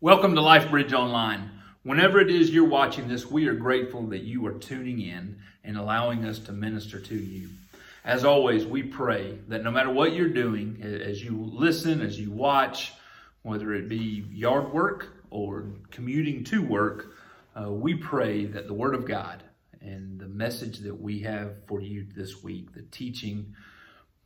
Welcome 0.00 0.36
to 0.36 0.40
LifeBridge 0.40 0.92
Online. 0.92 1.50
Whenever 1.82 2.20
it 2.20 2.30
is 2.30 2.50
you're 2.50 2.68
watching 2.68 3.08
this, 3.08 3.28
we 3.28 3.48
are 3.48 3.54
grateful 3.54 4.06
that 4.10 4.22
you 4.22 4.46
are 4.46 4.52
tuning 4.52 5.00
in 5.00 5.40
and 5.64 5.76
allowing 5.76 6.24
us 6.24 6.38
to 6.38 6.52
minister 6.52 7.00
to 7.00 7.16
you. 7.16 7.48
As 8.04 8.24
always, 8.24 8.64
we 8.64 8.84
pray 8.84 9.36
that 9.48 9.64
no 9.64 9.72
matter 9.72 9.90
what 9.90 10.12
you're 10.12 10.28
doing, 10.28 10.80
as 10.84 11.20
you 11.20 11.50
listen, 11.52 12.00
as 12.00 12.16
you 12.16 12.30
watch, 12.30 12.92
whether 13.42 13.74
it 13.74 13.88
be 13.88 14.24
yard 14.30 14.72
work 14.72 15.08
or 15.30 15.66
commuting 15.90 16.44
to 16.44 16.62
work, 16.62 17.06
uh, 17.60 17.68
we 17.68 17.96
pray 17.96 18.44
that 18.44 18.68
the 18.68 18.74
Word 18.74 18.94
of 18.94 19.04
God 19.04 19.42
and 19.80 20.20
the 20.20 20.28
message 20.28 20.78
that 20.78 21.00
we 21.00 21.22
have 21.22 21.56
for 21.66 21.80
you 21.80 22.06
this 22.14 22.40
week, 22.44 22.72
the 22.72 22.82
teaching 22.82 23.52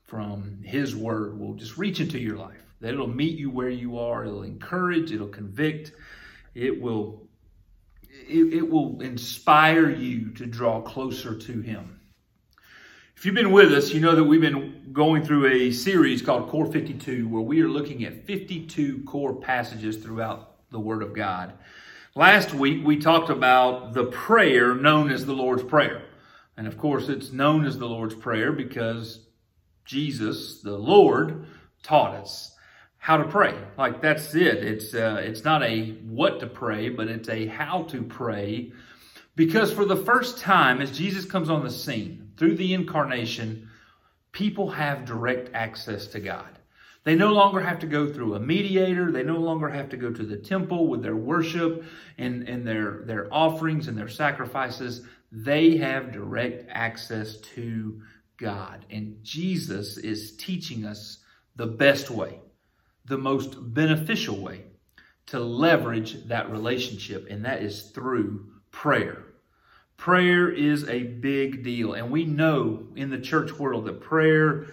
from 0.02 0.58
His 0.62 0.94
Word, 0.94 1.40
will 1.40 1.54
just 1.54 1.78
reach 1.78 1.98
into 1.98 2.18
your 2.18 2.36
life 2.36 2.62
that 2.82 2.92
it'll 2.92 3.06
meet 3.06 3.38
you 3.38 3.48
where 3.48 3.70
you 3.70 3.98
are. 3.98 4.24
It'll 4.24 4.42
encourage, 4.42 5.12
it'll 5.12 5.28
convict, 5.28 5.92
it 6.54 6.82
will 6.82 7.22
it, 8.28 8.52
it 8.52 8.70
will 8.70 9.00
inspire 9.00 9.88
you 9.88 10.32
to 10.32 10.44
draw 10.44 10.82
closer 10.82 11.38
to 11.38 11.60
him. 11.60 12.00
If 13.16 13.24
you've 13.24 13.34
been 13.36 13.52
with 13.52 13.72
us, 13.72 13.92
you 13.92 14.00
know 14.00 14.16
that 14.16 14.24
we've 14.24 14.40
been 14.40 14.90
going 14.92 15.24
through 15.24 15.46
a 15.46 15.70
series 15.70 16.20
called 16.20 16.50
Core 16.50 16.70
52 16.70 17.28
where 17.28 17.40
we 17.40 17.62
are 17.62 17.68
looking 17.68 18.04
at 18.04 18.26
52 18.26 19.04
core 19.04 19.36
passages 19.36 19.96
throughout 19.96 20.56
the 20.70 20.80
Word 20.80 21.02
of 21.02 21.14
God. 21.14 21.54
Last 22.16 22.52
week 22.52 22.84
we 22.84 22.98
talked 22.98 23.30
about 23.30 23.94
the 23.94 24.06
prayer 24.06 24.74
known 24.74 25.10
as 25.10 25.24
the 25.24 25.32
Lord's 25.32 25.62
Prayer. 25.62 26.02
And 26.56 26.66
of 26.66 26.76
course, 26.76 27.08
it's 27.08 27.32
known 27.32 27.64
as 27.64 27.78
the 27.78 27.88
Lord's 27.88 28.14
Prayer 28.14 28.52
because 28.52 29.20
Jesus, 29.84 30.60
the 30.60 30.76
Lord, 30.76 31.46
taught 31.82 32.14
us 32.14 32.51
how 33.02 33.16
to 33.16 33.24
pray. 33.24 33.52
Like 33.76 34.00
that's 34.00 34.32
it. 34.36 34.62
It's 34.62 34.94
uh, 34.94 35.20
it's 35.20 35.42
not 35.42 35.64
a 35.64 35.90
what 36.06 36.38
to 36.38 36.46
pray, 36.46 36.88
but 36.88 37.08
it's 37.08 37.28
a 37.28 37.46
how 37.46 37.82
to 37.88 38.00
pray. 38.00 38.70
Because 39.34 39.72
for 39.72 39.84
the 39.84 39.96
first 39.96 40.38
time, 40.38 40.80
as 40.80 40.96
Jesus 40.96 41.24
comes 41.24 41.50
on 41.50 41.64
the 41.64 41.70
scene 41.70 42.30
through 42.36 42.54
the 42.54 42.74
incarnation, 42.74 43.68
people 44.30 44.70
have 44.70 45.04
direct 45.04 45.50
access 45.52 46.06
to 46.08 46.20
God. 46.20 46.60
They 47.02 47.16
no 47.16 47.32
longer 47.32 47.60
have 47.60 47.80
to 47.80 47.88
go 47.88 48.12
through 48.12 48.36
a 48.36 48.40
mediator. 48.40 49.10
They 49.10 49.24
no 49.24 49.38
longer 49.38 49.68
have 49.68 49.88
to 49.88 49.96
go 49.96 50.12
to 50.12 50.22
the 50.22 50.36
temple 50.36 50.86
with 50.86 51.02
their 51.02 51.16
worship 51.16 51.82
and, 52.18 52.48
and 52.48 52.64
their, 52.64 53.02
their 53.04 53.26
offerings 53.34 53.88
and 53.88 53.98
their 53.98 54.08
sacrifices. 54.08 55.04
They 55.32 55.76
have 55.78 56.12
direct 56.12 56.66
access 56.70 57.38
to 57.56 58.00
God. 58.36 58.86
And 58.90 59.16
Jesus 59.24 59.96
is 59.96 60.36
teaching 60.36 60.84
us 60.84 61.18
the 61.56 61.66
best 61.66 62.08
way 62.08 62.38
the 63.04 63.18
most 63.18 63.56
beneficial 63.74 64.38
way 64.40 64.64
to 65.26 65.40
leverage 65.40 66.24
that 66.26 66.50
relationship, 66.50 67.26
and 67.30 67.44
that 67.44 67.62
is 67.62 67.90
through 67.90 68.46
prayer. 68.70 69.24
Prayer 69.96 70.50
is 70.50 70.88
a 70.88 71.04
big 71.04 71.62
deal, 71.62 71.94
and 71.94 72.10
we 72.10 72.24
know 72.24 72.86
in 72.96 73.10
the 73.10 73.20
church 73.20 73.52
world 73.58 73.84
that 73.84 74.00
prayer, 74.00 74.66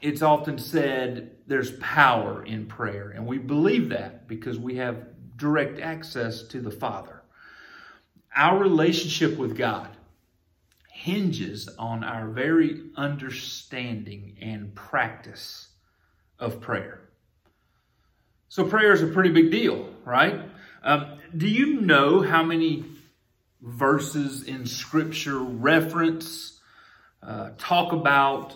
it's 0.00 0.22
often 0.22 0.58
said 0.58 1.36
there's 1.46 1.72
power 1.78 2.44
in 2.44 2.66
prayer, 2.66 3.10
and 3.10 3.24
we 3.26 3.38
believe 3.38 3.88
that 3.90 4.26
because 4.26 4.58
we 4.58 4.74
have 4.76 5.06
direct 5.36 5.80
access 5.80 6.42
to 6.44 6.60
the 6.60 6.70
Father. 6.70 7.22
Our 8.34 8.58
relationship 8.58 9.36
with 9.36 9.56
God 9.56 9.96
hinges 10.90 11.68
on 11.78 12.02
our 12.04 12.28
very 12.28 12.90
understanding 12.96 14.36
and 14.40 14.74
practice 14.74 15.68
of 16.38 16.60
prayer. 16.60 17.00
So 18.52 18.66
prayer 18.66 18.92
is 18.92 19.00
a 19.00 19.06
pretty 19.06 19.30
big 19.30 19.50
deal, 19.50 19.88
right? 20.04 20.38
Um, 20.82 21.18
do 21.34 21.48
you 21.48 21.80
know 21.80 22.20
how 22.20 22.42
many 22.42 22.84
verses 23.62 24.42
in 24.42 24.66
Scripture 24.66 25.38
reference, 25.38 26.60
uh, 27.22 27.52
talk 27.56 27.94
about, 27.94 28.54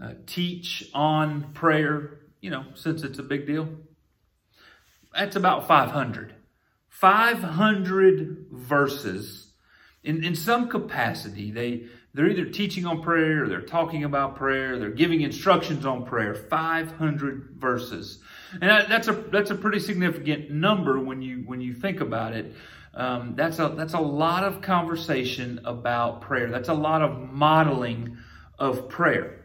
uh, 0.00 0.12
teach 0.26 0.88
on 0.94 1.52
prayer? 1.54 2.20
You 2.40 2.50
know, 2.50 2.66
since 2.76 3.02
it's 3.02 3.18
a 3.18 3.24
big 3.24 3.48
deal, 3.48 3.68
that's 5.12 5.34
about 5.34 5.66
500. 5.66 6.36
500 6.88 8.46
verses 8.52 9.48
in, 10.04 10.22
in 10.22 10.36
some 10.36 10.68
capacity. 10.68 11.50
They, 11.50 11.86
they're 12.14 12.30
either 12.30 12.46
teaching 12.46 12.86
on 12.86 13.02
prayer 13.02 13.42
or 13.42 13.48
they're 13.48 13.60
talking 13.60 14.04
about 14.04 14.36
prayer. 14.36 14.78
They're 14.78 14.90
giving 14.90 15.22
instructions 15.22 15.84
on 15.84 16.06
prayer. 16.06 16.32
500 16.32 17.56
verses. 17.56 18.20
And 18.60 18.70
that, 18.70 18.88
that's 18.88 19.08
a, 19.08 19.12
that's 19.12 19.50
a 19.50 19.54
pretty 19.54 19.80
significant 19.80 20.50
number 20.50 20.98
when 20.98 21.22
you, 21.22 21.42
when 21.46 21.60
you 21.60 21.74
think 21.74 22.00
about 22.00 22.34
it. 22.34 22.54
Um, 22.94 23.34
that's 23.36 23.58
a, 23.58 23.72
that's 23.76 23.94
a 23.94 24.00
lot 24.00 24.44
of 24.44 24.60
conversation 24.60 25.60
about 25.64 26.20
prayer. 26.20 26.50
That's 26.50 26.68
a 26.68 26.74
lot 26.74 27.02
of 27.02 27.32
modeling 27.32 28.18
of 28.58 28.88
prayer. 28.88 29.38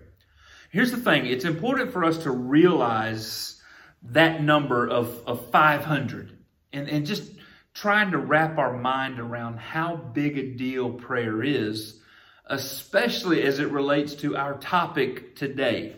Here's 0.70 0.92
the 0.92 0.98
thing. 0.98 1.26
It's 1.26 1.46
important 1.46 1.94
for 1.94 2.04
us 2.04 2.20
to 2.20 2.32
realize 2.32 3.62
that 4.04 4.44
number 4.44 4.88
of, 4.88 5.24
of 5.26 5.50
500 5.50 6.38
and, 6.74 6.90
and 6.90 7.06
just 7.06 7.32
trying 7.74 8.12
to 8.12 8.18
wrap 8.18 8.58
our 8.58 8.76
mind 8.76 9.20
around 9.20 9.60
how 9.60 9.96
big 9.96 10.38
a 10.38 10.56
deal 10.56 10.92
prayer 10.92 11.44
is, 11.44 12.00
especially 12.48 13.44
as 13.44 13.60
it 13.60 13.70
relates 13.72 14.16
to 14.16 14.36
our 14.36 14.58
topic 14.58 15.36
today. 15.36 15.96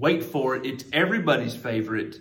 Wait 0.00 0.24
for 0.24 0.56
it, 0.56 0.64
it's 0.64 0.84
everybody's 0.94 1.54
favorite 1.54 2.18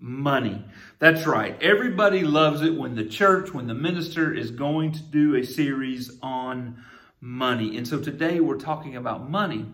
money. 0.00 0.64
That's 0.98 1.26
right. 1.28 1.56
Everybody 1.62 2.22
loves 2.22 2.60
it 2.60 2.76
when 2.76 2.96
the 2.96 3.04
church, 3.04 3.54
when 3.54 3.68
the 3.68 3.74
minister 3.74 4.34
is 4.34 4.50
going 4.50 4.90
to 4.92 5.00
do 5.00 5.36
a 5.36 5.44
series 5.44 6.18
on 6.20 6.82
money. 7.20 7.76
And 7.76 7.86
so 7.86 8.00
today 8.00 8.40
we're 8.40 8.58
talking 8.58 8.96
about 8.96 9.30
money. 9.30 9.64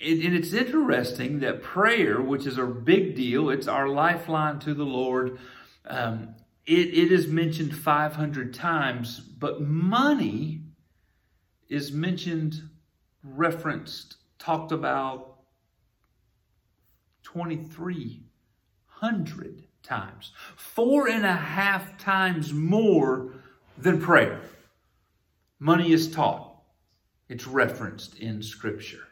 And 0.00 0.34
it's 0.34 0.52
interesting 0.52 1.38
that 1.38 1.62
prayer, 1.62 2.20
which 2.20 2.46
is 2.46 2.58
a 2.58 2.66
big 2.66 3.14
deal, 3.14 3.48
it's 3.48 3.68
our 3.68 3.88
lifeline 3.88 4.58
to 4.60 4.74
the 4.74 4.84
Lord. 4.84 5.38
Um, 5.86 6.34
it, 6.66 6.88
it 6.88 7.12
is 7.12 7.28
mentioned 7.28 7.76
500 7.76 8.52
times, 8.52 9.20
but 9.20 9.60
money 9.60 10.62
is 11.68 11.92
mentioned, 11.92 12.60
referenced, 13.22 14.16
talked 14.40 14.72
about 14.72 15.33
2,300 17.34 19.64
times. 19.82 20.32
Four 20.56 21.08
and 21.08 21.26
a 21.26 21.32
half 21.32 21.98
times 21.98 22.52
more 22.52 23.32
than 23.76 24.00
prayer. 24.00 24.40
Money 25.58 25.92
is 25.92 26.10
taught, 26.10 26.62
it's 27.28 27.46
referenced 27.46 28.18
in 28.18 28.42
Scripture. 28.42 29.06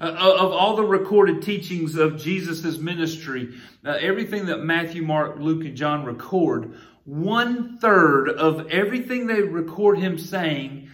Uh, 0.00 0.04
of 0.04 0.52
all 0.52 0.74
the 0.74 0.82
recorded 0.82 1.42
teachings 1.42 1.96
of 1.96 2.16
Jesus' 2.16 2.78
ministry, 2.78 3.54
uh, 3.84 3.98
everything 4.00 4.46
that 4.46 4.64
Matthew, 4.64 5.02
Mark, 5.02 5.36
Luke, 5.38 5.66
and 5.66 5.76
John 5.76 6.02
record, 6.04 6.74
one 7.04 7.76
third 7.76 8.30
of 8.30 8.70
everything 8.70 9.26
they 9.26 9.42
record 9.42 9.98
him 9.98 10.16
saying, 10.18 10.85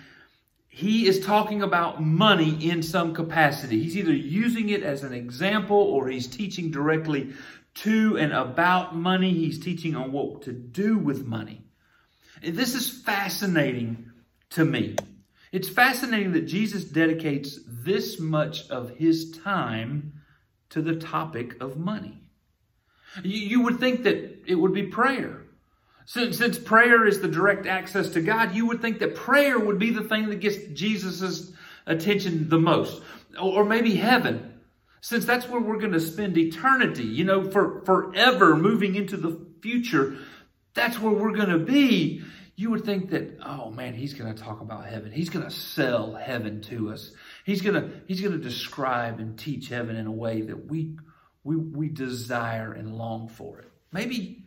he 0.75 1.07
is 1.07 1.21
talking 1.21 1.61
about 1.61 2.03
money 2.03 2.71
in 2.71 2.83
some 2.83 3.13
capacity. 3.13 3.83
He's 3.83 3.95
either 3.95 4.15
using 4.15 4.71
it 4.71 4.83
as 4.83 5.03
an 5.03 5.13
example 5.13 5.77
or 5.77 6.09
he's 6.09 6.27
teaching 6.27 6.71
directly 6.71 7.35
to 7.75 8.17
and 8.17 8.33
about 8.33 8.97
money. 8.97 9.35
He's 9.35 9.59
teaching 9.59 9.95
on 9.95 10.13
what 10.13 10.41
to 10.43 10.53
do 10.55 10.97
with 10.97 11.27
money. 11.27 11.61
And 12.43 12.57
this 12.57 12.75
is 12.75 12.89
fascinating 12.89 14.13
to 14.51 14.65
me. 14.65 14.97
It's 15.53 15.69
fascinating 15.69 16.33
that 16.33 16.47
Jesus 16.47 16.85
dedicates 16.85 17.61
this 17.67 18.19
much 18.19 18.71
of 18.71 18.97
his 18.97 19.39
time 19.45 20.15
to 20.71 20.81
the 20.81 20.97
topic 20.97 21.61
of 21.61 21.77
money. 21.77 22.19
You, 23.23 23.61
would 23.61 23.79
think 23.79 24.05
that 24.05 24.43
it 24.47 24.55
would 24.55 24.73
be 24.73 24.85
prayer. 24.85 25.42
Since, 26.05 26.39
since 26.39 26.59
prayer 26.59 27.07
is 27.07 27.21
the 27.21 27.29
direct 27.29 27.67
access 27.67 28.11
to 28.11 28.21
God, 28.21 28.55
you 28.55 28.67
would 28.67 28.81
think 28.81 28.99
that 28.99 29.15
prayer 29.15 29.59
would 29.59 29.79
be 29.79 29.91
the 29.91 30.03
thing 30.03 30.29
that 30.31 30.41
gets 30.41 30.57
Jesus' 30.73 31.53
attention 31.87 32.49
the 32.49 32.59
most. 32.59 33.03
Or 33.41 33.65
maybe 33.65 33.95
heaven, 33.95 34.61
since 35.01 35.25
that's 35.25 35.49
where 35.49 35.61
we're 35.61 35.79
going 35.79 35.93
to 35.93 36.01
spend 36.01 36.37
eternity, 36.37 37.05
you 37.05 37.25
know, 37.25 37.51
for 37.51 37.83
forever 37.85 38.57
moving 38.57 38.95
into 38.95 39.17
the 39.17 39.39
future. 39.63 40.17
That's 40.75 40.99
where 40.99 41.13
we're 41.13 41.37
going 41.37 41.51
to 41.51 41.59
be 41.59 42.23
you 42.57 42.71
would 42.71 42.85
think 42.85 43.11
that, 43.11 43.39
oh 43.45 43.71
man, 43.71 43.95
he's 43.95 44.15
going 44.15 44.33
to 44.33 44.41
talk 44.41 44.61
about 44.61 44.87
heaven. 44.87 45.11
He's 45.11 45.31
going 45.31 45.45
to 45.45 45.51
sell 45.51 46.15
heaven 46.15 46.61
to 46.63 46.91
us. 46.91 47.11
He's 47.45 47.63
going 47.63 47.75
to, 47.75 47.91
he's 48.07 48.21
going 48.21 48.33
to 48.33 48.39
describe 48.39 49.19
and 49.21 49.39
teach 49.39 49.69
heaven 49.69 49.97
in 49.97 50.07
a 50.07 50.13
way 50.13 50.43
that 50.43 50.71
we, 50.71 50.97
we, 51.45 51.57
we 51.57 51.89
desire 51.89 52.73
and 52.73 52.97
long 52.97 53.29
for 53.29 53.59
it. 53.59 53.71
Maybe, 53.91 54.45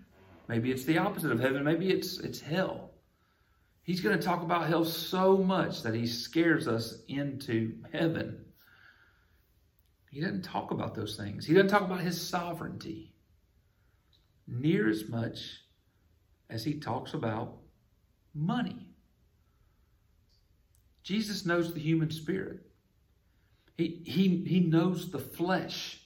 maybe 0.48 0.72
it's 0.72 0.86
the 0.86 0.98
opposite 1.00 1.32
of 1.32 1.40
heaven. 1.40 1.64
Maybe 1.64 1.90
it's, 1.92 2.20
it's 2.20 2.40
hell. 2.40 2.92
He's 3.84 4.02
going 4.02 4.18
to 4.18 4.26
talk 4.26 4.42
about 4.44 4.68
hell 4.68 4.86
so 4.86 5.38
much 5.38 5.84
that 5.84 5.94
he 5.94 6.08
scares 6.08 6.68
us 6.68 7.00
into 7.08 7.76
heaven. 7.92 8.46
He 10.12 10.22
doesn't 10.22 10.44
talk 10.44 10.72
about 10.72 10.96
those 10.96 11.16
things. 11.18 11.46
He 11.46 11.54
doesn't 11.54 11.70
talk 11.70 11.84
about 11.84 12.02
his 12.02 12.20
sovereignty. 12.22 13.14
near 14.48 14.90
as 14.90 15.08
much 15.10 15.62
as 16.50 16.64
he 16.64 16.76
talks 16.80 17.14
about 17.14 17.58
money. 18.34 18.90
Jesus 21.04 21.46
knows 21.46 21.74
the 21.74 21.80
human 21.80 22.12
spirit. 22.12 22.60
He, 23.78 24.02
he, 24.06 24.44
he 24.46 24.60
knows 24.62 25.12
the 25.12 25.20
flesh. 25.20 26.02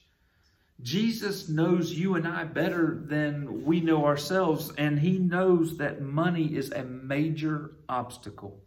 Jesus 0.81 1.49
knows 1.49 1.93
you 1.93 2.15
and 2.15 2.25
I 2.25 2.45
better 2.45 3.01
than 3.03 3.65
we 3.65 3.81
know 3.81 4.05
ourselves, 4.05 4.71
and 4.77 4.97
He 4.97 5.19
knows 5.19 5.77
that 5.77 6.01
money 6.01 6.55
is 6.55 6.71
a 6.71 6.83
major 6.83 7.71
obstacle 7.89 8.63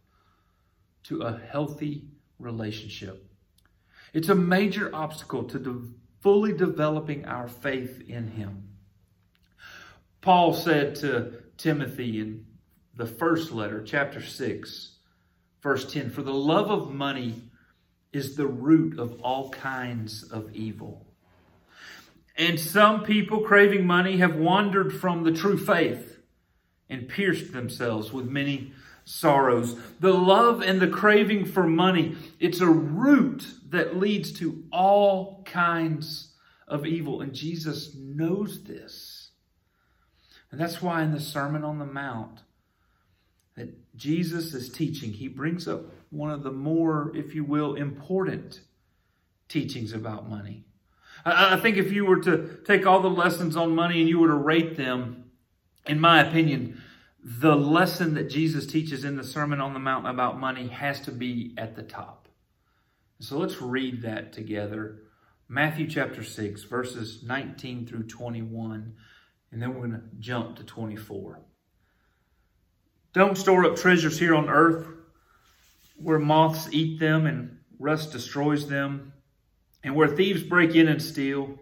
to 1.04 1.22
a 1.22 1.38
healthy 1.38 2.04
relationship. 2.38 3.26
It's 4.12 4.28
a 4.28 4.34
major 4.34 4.94
obstacle 4.94 5.44
to 5.44 5.58
de- 5.58 5.88
fully 6.20 6.52
developing 6.52 7.24
our 7.24 7.48
faith 7.48 8.02
in 8.06 8.28
Him. 8.28 8.68
Paul 10.20 10.52
said 10.52 10.94
to 10.96 11.42
Timothy 11.56 12.20
in 12.20 12.44
the 12.94 13.06
first 13.06 13.52
letter, 13.52 13.82
chapter 13.82 14.22
6, 14.22 14.96
verse 15.62 15.90
10 15.90 16.10
For 16.10 16.22
the 16.22 16.34
love 16.34 16.70
of 16.70 16.92
money 16.92 17.42
is 18.12 18.36
the 18.36 18.46
root 18.46 18.98
of 18.98 19.20
all 19.22 19.48
kinds 19.50 20.24
of 20.24 20.54
evil. 20.54 21.11
And 22.36 22.58
some 22.58 23.04
people 23.04 23.40
craving 23.40 23.86
money 23.86 24.18
have 24.18 24.36
wandered 24.36 24.92
from 24.92 25.22
the 25.22 25.32
true 25.32 25.58
faith 25.58 26.18
and 26.88 27.08
pierced 27.08 27.52
themselves 27.52 28.12
with 28.12 28.26
many 28.26 28.72
sorrows. 29.04 29.76
The 30.00 30.12
love 30.12 30.62
and 30.62 30.80
the 30.80 30.88
craving 30.88 31.46
for 31.46 31.66
money, 31.66 32.16
it's 32.38 32.60
a 32.60 32.68
root 32.68 33.46
that 33.68 33.96
leads 33.96 34.32
to 34.38 34.64
all 34.72 35.42
kinds 35.44 36.34
of 36.68 36.86
evil. 36.86 37.20
And 37.20 37.34
Jesus 37.34 37.94
knows 37.94 38.64
this. 38.64 39.30
And 40.50 40.60
that's 40.60 40.82
why 40.82 41.02
in 41.02 41.12
the 41.12 41.20
Sermon 41.20 41.64
on 41.64 41.78
the 41.78 41.86
Mount 41.86 42.40
that 43.56 43.96
Jesus 43.96 44.54
is 44.54 44.70
teaching, 44.70 45.12
he 45.12 45.28
brings 45.28 45.68
up 45.68 45.82
one 46.10 46.30
of 46.30 46.42
the 46.42 46.52
more, 46.52 47.12
if 47.14 47.34
you 47.34 47.44
will, 47.44 47.74
important 47.74 48.60
teachings 49.48 49.92
about 49.92 50.28
money. 50.28 50.64
I, 51.24 51.56
think 51.56 51.76
if 51.76 51.92
you 51.92 52.04
were 52.04 52.20
to 52.20 52.58
take 52.64 52.86
all 52.86 53.00
the 53.00 53.10
lessons 53.10 53.56
on 53.56 53.74
money 53.74 54.00
and 54.00 54.08
you 54.08 54.18
were 54.18 54.28
to 54.28 54.34
rate 54.34 54.76
them, 54.76 55.30
in 55.86 56.00
my 56.00 56.20
opinion, 56.20 56.80
the 57.22 57.54
lesson 57.54 58.14
that 58.14 58.28
Jesus 58.28 58.66
teaches 58.66 59.04
in 59.04 59.16
the 59.16 59.24
Sermon 59.24 59.60
on 59.60 59.72
the 59.72 59.78
Mount 59.78 60.08
about 60.08 60.40
money 60.40 60.68
has 60.68 61.00
to 61.02 61.12
be 61.12 61.54
at 61.56 61.76
the 61.76 61.82
top. 61.82 62.28
So 63.20 63.38
let's 63.38 63.62
read 63.62 64.02
that 64.02 64.32
together. 64.32 65.02
Matthew 65.48 65.86
chapter 65.86 66.24
6, 66.24 66.64
verses 66.64 67.22
19 67.22 67.86
through 67.86 68.04
21, 68.04 68.94
and 69.52 69.62
then 69.62 69.74
we're 69.74 69.86
going 69.86 69.92
to 69.92 70.02
jump 70.18 70.56
to 70.56 70.64
24. 70.64 71.40
Don't 73.12 73.38
store 73.38 73.64
up 73.66 73.76
treasures 73.76 74.18
here 74.18 74.34
on 74.34 74.48
earth 74.48 74.86
where 75.96 76.18
moths 76.18 76.68
eat 76.72 76.98
them 76.98 77.26
and 77.26 77.58
rust 77.78 78.10
destroys 78.10 78.66
them 78.66 79.12
and 79.82 79.94
where 79.94 80.08
thieves 80.08 80.42
break 80.42 80.74
in 80.74 80.88
and 80.88 81.02
steal. 81.02 81.58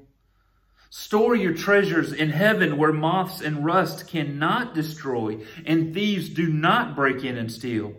Store 0.90 1.37
your 1.37 1.55
treasures 1.55 2.12
in 2.12 2.31
heaven 2.31 2.76
where 2.76 2.93
moths 2.93 3.40
and 3.40 3.64
rust 3.64 4.08
cannot 4.08 4.75
destroy 4.75 5.44
and 5.64 5.94
thieves 5.94 6.28
do 6.28 6.49
not 6.49 6.96
break 6.96 7.25
in 7.25 7.37
and 7.37 7.50
steal. 7.50 7.94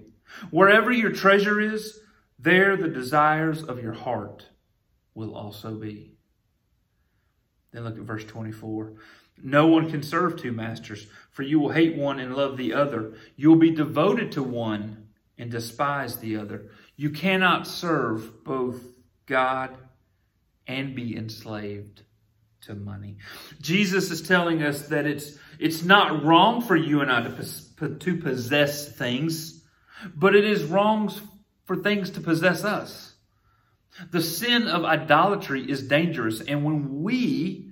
Wherever 0.50 0.91
your 0.91 1.12
treasure 1.12 1.59
is, 1.59 2.00
there 2.38 2.75
the 2.75 2.88
desires 2.88 3.63
of 3.63 3.81
your 3.81 3.94
heart 3.94 4.47
will 5.13 5.35
also 5.35 5.75
be. 5.75 6.15
Then 7.71 7.83
look 7.83 7.97
at 7.97 8.03
verse 8.03 8.25
24. 8.25 8.94
No 9.44 9.68
one 9.68 9.89
can 9.89 10.03
serve 10.03 10.35
two 10.35 10.51
masters, 10.51 11.07
for 11.31 11.44
you 11.44 11.59
will 11.59 11.71
hate 11.71 11.95
one 11.95 12.19
and 12.19 12.35
love 12.35 12.57
the 12.57 12.73
other. 12.73 13.13
You 13.35 13.50
will 13.50 13.57
be 13.57 13.71
devoted 13.71 14.31
to 14.33 14.44
one 14.44 15.07
and 15.38 15.50
despise 15.50 16.18
the 16.18 16.38
other. 16.38 16.69
You 16.95 17.09
cannot 17.09 17.68
serve 17.68 18.44
both 18.44 18.81
God 19.25 19.77
and 20.68 20.96
be 20.96 21.16
enslaved 21.16 22.04
to 22.62 22.75
money. 22.75 23.18
Jesus 23.60 24.12
is 24.12 24.22
telling 24.22 24.63
us 24.63 24.88
that 24.88 25.06
it's, 25.06 25.38
it's 25.60 25.84
not 25.84 26.24
wrong 26.24 26.62
for 26.62 26.75
you 26.75 27.02
and 27.02 27.12
I 27.12 27.24
to, 27.24 27.96
to 27.96 28.18
possess 28.18 28.92
things, 28.92 29.63
but 30.16 30.36
it 30.36 30.46
is 30.46 30.63
wrong 30.63 31.12
for 31.66 31.75
things 31.75 32.12
to 32.12 32.22
possess 32.22 32.63
us. 32.63 33.13
The 34.12 34.22
sin 34.22 34.68
of 34.68 34.86
idolatry 34.86 35.69
is 35.69 35.88
dangerous, 35.88 36.42
and 36.42 36.64
when 36.64 37.04
we 37.04 37.72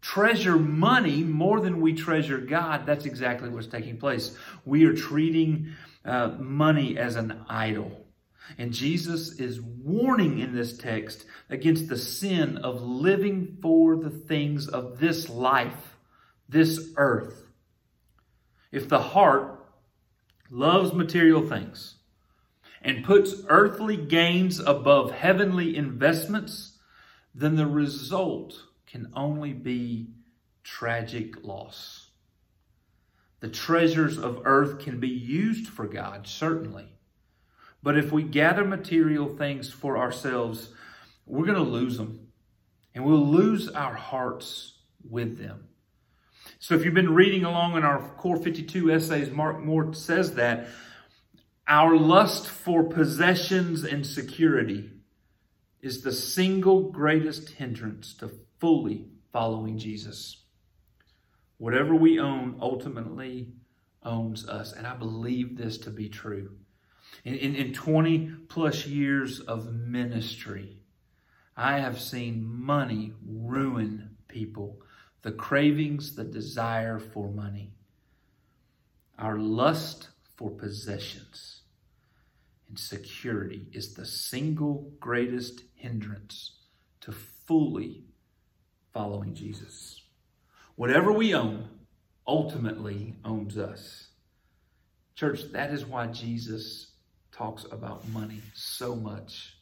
treasure 0.00 0.56
money 0.56 1.22
more 1.22 1.60
than 1.60 1.80
we 1.80 1.94
treasure 1.94 2.38
God, 2.38 2.86
that's 2.86 3.04
exactly 3.06 3.48
what's 3.48 3.66
taking 3.66 3.96
place. 3.96 4.36
We 4.64 4.84
are 4.84 4.94
treating 4.94 5.74
uh, 6.04 6.28
money 6.38 6.96
as 6.96 7.16
an 7.16 7.44
idol. 7.48 8.05
And 8.58 8.72
Jesus 8.72 9.38
is 9.38 9.60
warning 9.60 10.38
in 10.38 10.54
this 10.54 10.76
text 10.76 11.26
against 11.50 11.88
the 11.88 11.98
sin 11.98 12.58
of 12.58 12.82
living 12.82 13.58
for 13.60 13.96
the 13.96 14.10
things 14.10 14.68
of 14.68 14.98
this 14.98 15.28
life, 15.28 15.96
this 16.48 16.90
earth. 16.96 17.44
If 18.72 18.88
the 18.88 19.00
heart 19.00 19.64
loves 20.50 20.92
material 20.92 21.46
things 21.46 21.96
and 22.82 23.04
puts 23.04 23.34
earthly 23.48 23.96
gains 23.96 24.60
above 24.60 25.10
heavenly 25.10 25.76
investments, 25.76 26.78
then 27.34 27.56
the 27.56 27.66
result 27.66 28.62
can 28.86 29.10
only 29.14 29.52
be 29.52 30.08
tragic 30.62 31.44
loss. 31.44 32.10
The 33.40 33.48
treasures 33.48 34.18
of 34.18 34.42
earth 34.44 34.78
can 34.78 34.98
be 34.98 35.08
used 35.08 35.68
for 35.68 35.86
God, 35.86 36.26
certainly. 36.26 36.95
But 37.86 37.96
if 37.96 38.10
we 38.10 38.24
gather 38.24 38.64
material 38.64 39.36
things 39.36 39.72
for 39.72 39.96
ourselves, 39.96 40.70
we're 41.24 41.46
going 41.46 41.54
to 41.54 41.62
lose 41.62 41.96
them. 41.96 42.32
And 42.92 43.04
we'll 43.04 43.24
lose 43.24 43.68
our 43.68 43.94
hearts 43.94 44.78
with 45.08 45.38
them. 45.38 45.68
So 46.58 46.74
if 46.74 46.84
you've 46.84 46.94
been 46.94 47.14
reading 47.14 47.44
along 47.44 47.76
in 47.76 47.84
our 47.84 48.00
Core 48.00 48.38
52 48.38 48.90
essays, 48.90 49.30
Mark 49.30 49.60
Moore 49.60 49.94
says 49.94 50.34
that 50.34 50.66
our 51.68 51.96
lust 51.96 52.48
for 52.48 52.82
possessions 52.82 53.84
and 53.84 54.04
security 54.04 54.90
is 55.80 56.02
the 56.02 56.12
single 56.12 56.90
greatest 56.90 57.50
hindrance 57.50 58.14
to 58.14 58.32
fully 58.58 59.06
following 59.32 59.78
Jesus. 59.78 60.42
Whatever 61.58 61.94
we 61.94 62.18
own 62.18 62.56
ultimately 62.60 63.52
owns 64.02 64.48
us. 64.48 64.72
And 64.72 64.88
I 64.88 64.96
believe 64.96 65.56
this 65.56 65.78
to 65.78 65.90
be 65.90 66.08
true. 66.08 66.50
In, 67.24 67.34
in, 67.34 67.54
in 67.54 67.72
20 67.72 68.32
plus 68.48 68.86
years 68.86 69.40
of 69.40 69.72
ministry, 69.72 70.76
I 71.56 71.78
have 71.78 72.00
seen 72.00 72.44
money 72.44 73.12
ruin 73.24 74.16
people, 74.28 74.80
the 75.22 75.32
cravings, 75.32 76.14
the 76.14 76.24
desire 76.24 76.98
for 76.98 77.28
money, 77.30 77.72
our 79.18 79.38
lust 79.38 80.10
for 80.36 80.50
possessions 80.50 81.62
and 82.68 82.78
security 82.78 83.66
is 83.72 83.94
the 83.94 84.04
single 84.04 84.92
greatest 85.00 85.62
hindrance 85.74 86.58
to 87.00 87.12
fully 87.12 88.04
following 88.92 89.34
Jesus. 89.34 90.02
Whatever 90.74 91.12
we 91.12 91.34
own 91.34 91.68
ultimately 92.26 93.14
owns 93.24 93.56
us. 93.56 94.08
Church, 95.14 95.52
that 95.52 95.70
is 95.70 95.86
why 95.86 96.08
Jesus 96.08 96.88
talks 97.36 97.64
about 97.70 98.06
money 98.08 98.40
so 98.54 98.96
much. 98.96 99.54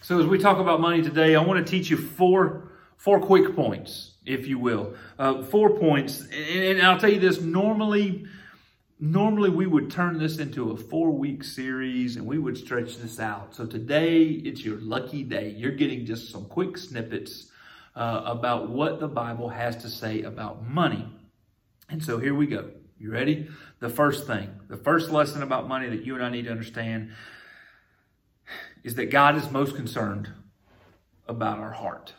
So 0.00 0.18
as 0.18 0.26
we 0.26 0.38
talk 0.38 0.58
about 0.58 0.80
money 0.80 1.02
today, 1.02 1.34
I 1.34 1.42
want 1.42 1.64
to 1.64 1.70
teach 1.70 1.90
you 1.90 1.96
four, 1.96 2.72
four 2.96 3.20
quick 3.20 3.54
points, 3.54 4.12
if 4.24 4.46
you 4.46 4.58
will. 4.58 4.94
Uh, 5.18 5.42
four 5.42 5.78
points. 5.78 6.22
And, 6.22 6.64
and 6.64 6.82
I'll 6.82 6.98
tell 6.98 7.12
you 7.12 7.20
this, 7.20 7.40
normally, 7.40 8.24
normally 8.98 9.50
we 9.50 9.66
would 9.66 9.90
turn 9.90 10.18
this 10.18 10.38
into 10.38 10.70
a 10.70 10.76
four 10.76 11.10
week 11.10 11.44
series 11.44 12.16
and 12.16 12.24
we 12.24 12.38
would 12.38 12.56
stretch 12.56 12.96
this 12.96 13.20
out. 13.20 13.54
So 13.54 13.66
today 13.66 14.22
it's 14.24 14.64
your 14.64 14.80
lucky 14.80 15.24
day. 15.24 15.50
You're 15.50 15.72
getting 15.72 16.06
just 16.06 16.30
some 16.30 16.46
quick 16.46 16.78
snippets 16.78 17.50
uh, 17.94 18.22
about 18.24 18.70
what 18.70 19.00
the 19.00 19.08
Bible 19.08 19.50
has 19.50 19.76
to 19.82 19.88
say 19.90 20.22
about 20.22 20.66
money. 20.66 21.06
And 21.90 22.02
so 22.02 22.18
here 22.18 22.34
we 22.34 22.46
go. 22.46 22.70
You 22.98 23.12
ready? 23.12 23.48
The 23.78 23.88
first 23.88 24.26
thing, 24.26 24.50
the 24.68 24.76
first 24.76 25.10
lesson 25.10 25.42
about 25.42 25.68
money 25.68 25.88
that 25.88 26.04
you 26.04 26.14
and 26.14 26.24
I 26.24 26.30
need 26.30 26.46
to 26.46 26.50
understand 26.50 27.12
is 28.82 28.96
that 28.96 29.10
God 29.10 29.36
is 29.36 29.50
most 29.50 29.76
concerned 29.76 30.28
about 31.26 31.58
our 31.58 31.72
heart. 31.72 32.14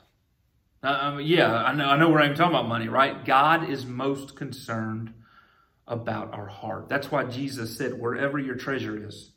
Uh, 0.81 1.17
yeah, 1.21 1.53
I 1.53 1.74
know, 1.74 1.86
I 1.86 1.98
know 1.98 2.09
we're 2.09 2.21
talking 2.29 2.55
about 2.55 2.69
money, 2.69 2.88
right? 2.88 3.25
God 3.25 3.69
is 3.69 3.86
most 3.86 4.38
concerned 4.38 5.13
about 5.86 6.33
our 6.33 6.48
heart. 6.48 6.88
That's 6.88 7.12
why 7.12 7.25
Jesus 7.25 7.75
said, 7.75 8.00
wherever 8.00 8.39
your 8.39 8.55
treasure 8.55 9.05
is, 9.05 9.31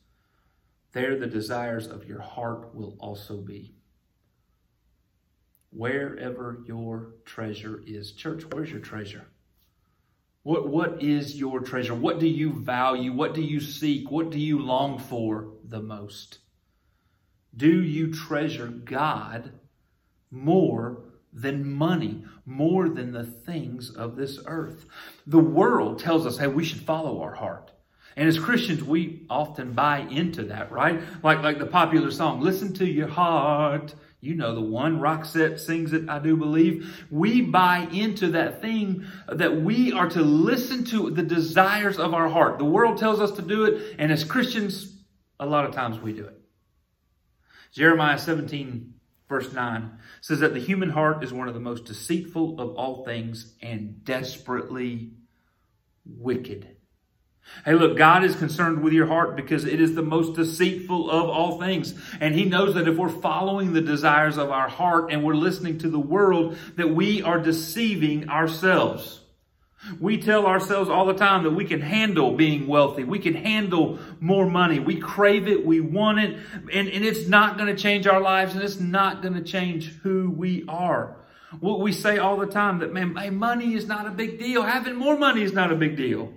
there 0.92 1.18
the 1.18 1.26
desires 1.26 1.88
of 1.88 2.04
your 2.04 2.20
heart 2.20 2.75
will 2.75 2.96
also 3.00 3.38
be. 3.38 3.75
Wherever 5.70 6.62
your 6.66 7.14
treasure 7.25 7.82
is. 7.87 8.12
Church, 8.12 8.44
where's 8.52 8.70
your 8.70 8.80
treasure? 8.80 9.26
What, 10.42 10.68
what 10.68 11.02
is 11.02 11.37
your 11.37 11.61
treasure? 11.61 11.94
What 11.94 12.18
do 12.18 12.26
you 12.26 12.52
value? 12.52 13.12
What 13.12 13.34
do 13.34 13.42
you 13.42 13.61
seek? 13.61 14.11
What 14.11 14.30
do 14.30 14.38
you 14.38 14.58
long 14.58 14.99
for 14.99 15.52
the 15.64 15.80
most? 15.80 16.38
Do 17.56 17.82
you 17.82 18.12
treasure 18.12 18.66
God 18.66 19.52
more 20.30 21.04
than 21.32 21.70
money, 21.70 22.25
more 22.44 22.88
than 22.88 23.12
the 23.12 23.25
things 23.25 23.90
of 23.90 24.16
this 24.16 24.38
earth? 24.46 24.87
The 25.26 25.38
world 25.38 25.99
tells 25.99 26.26
us, 26.26 26.38
hey, 26.38 26.49
we 26.49 26.64
should 26.64 26.80
follow 26.80 27.20
our 27.22 27.34
heart. 27.34 27.70
And 28.16 28.28
as 28.28 28.38
Christians, 28.38 28.82
we 28.82 29.25
often 29.30 29.72
buy 29.72 30.00
into 30.00 30.44
that, 30.44 30.70
right? 30.70 31.00
Like, 31.22 31.42
like 31.42 31.58
the 31.58 31.66
popular 31.66 32.11
song, 32.11 32.40
listen 32.40 32.75
to 32.75 32.87
your 32.87 33.08
heart. 33.08 33.94
You 34.23 34.37
know 34.37 34.55
the 34.55 34.61
one, 34.61 35.00
Roxette 35.00 35.59
sings 35.59 35.93
it, 35.93 36.09
I 36.09 36.21
do 36.21 36.37
believe. 36.37 37.05
We 37.11 37.43
buy 37.43 37.88
into 37.93 38.31
that 38.31 38.62
thing 38.62 39.05
that 39.26 39.61
we 39.61 39.91
are 39.93 40.09
to 40.11 40.23
listen 40.23 40.85
to 40.87 41.11
the 41.11 41.25
desires 41.25 41.99
of 41.99 42.14
our 42.14 42.29
heart. 42.29 42.59
The 42.59 42.64
world 42.64 42.99
tells 42.99 43.21
us 43.21 43.33
to 43.33 43.43
do 43.43 43.64
it, 43.64 43.97
and 43.99 44.12
as 44.12 44.23
Christians, 44.23 44.97
a 45.41 45.47
lot 45.47 45.64
of 45.64 45.75
times 45.75 45.99
we 45.99 46.12
do 46.12 46.25
it. 46.25 46.41
Jeremiah 47.73 48.17
17, 48.17 48.95
verse 49.29 49.52
9 49.52 49.99
says 50.21 50.38
that 50.38 50.55
the 50.55 50.61
human 50.61 50.91
heart 50.91 51.25
is 51.25 51.33
one 51.33 51.49
of 51.49 51.55
the 51.55 51.61
most 51.61 51.85
deceitful 51.85 52.61
of 52.61 52.76
all 52.76 53.05
things 53.05 53.55
and 53.61 54.05
desperately 54.05 55.14
wicked. 56.07 56.76
Hey, 57.64 57.75
look, 57.75 57.96
God 57.96 58.25
is 58.25 58.34
concerned 58.34 58.82
with 58.82 58.92
your 58.92 59.06
heart 59.06 59.37
because 59.37 59.64
it 59.64 59.80
is 59.80 59.94
the 59.94 60.02
most 60.02 60.34
deceitful 60.34 61.08
of 61.08 61.28
all 61.28 61.61
things. 61.61 61.94
And 62.20 62.34
He 62.34 62.44
knows 62.44 62.75
that 62.75 62.88
if 62.88 62.96
we're 62.96 63.08
following 63.08 63.72
the 63.72 63.80
desires 63.80 64.37
of 64.37 64.50
our 64.50 64.68
heart 64.68 65.12
and 65.12 65.22
we're 65.22 65.34
listening 65.34 65.78
to 65.78 65.88
the 65.88 65.99
world, 65.99 66.56
that 66.76 66.90
we 66.90 67.22
are 67.22 67.38
deceiving 67.38 68.28
ourselves. 68.28 69.20
We 70.00 70.18
tell 70.18 70.46
ourselves 70.46 70.88
all 70.88 71.06
the 71.06 71.14
time 71.14 71.42
that 71.44 71.50
we 71.50 71.64
can 71.64 71.80
handle 71.80 72.32
being 72.37 72.66
wealthy. 72.66 73.04
We 73.04 73.18
can 73.18 73.34
handle 73.34 73.99
more 74.20 74.49
money. 74.49 74.78
We 74.78 74.96
crave 74.96 75.49
it. 75.49 75.64
We 75.64 75.80
want 75.80 76.20
it. 76.20 76.38
And, 76.72 76.88
and 76.88 77.04
it's 77.04 77.28
not 77.28 77.58
going 77.58 77.75
to 77.75 77.80
change 77.80 78.06
our 78.06 78.20
lives 78.20 78.54
and 78.54 78.62
it's 78.62 78.78
not 78.78 79.22
going 79.22 79.34
to 79.34 79.42
change 79.42 79.88
who 80.02 80.30
we 80.30 80.64
are. 80.68 81.16
What 81.61 81.80
we 81.80 81.92
say 81.92 82.18
all 82.18 82.37
the 82.37 82.46
time 82.46 82.78
that, 82.78 82.92
man, 82.92 83.37
money 83.37 83.75
is 83.75 83.87
not 83.87 84.06
a 84.06 84.11
big 84.11 84.38
deal. 84.38 84.62
Having 84.62 84.96
more 84.96 85.18
money 85.18 85.42
is 85.42 85.52
not 85.52 85.72
a 85.72 85.76
big 85.76 85.96
deal. 85.96 86.32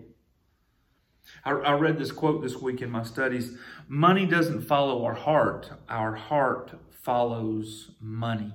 I, 1.45 1.51
I 1.51 1.73
read 1.73 1.99
this 1.99 2.11
quote 2.11 2.41
this 2.41 2.57
week 2.57 2.81
in 2.81 2.89
my 2.89 3.03
studies. 3.03 3.55
Money 3.87 4.25
doesn't 4.25 4.63
follow 4.63 5.05
our 5.05 5.13
heart. 5.13 5.69
Our 5.87 6.15
heart 6.15 6.73
follows 6.89 7.91
money. 8.01 8.53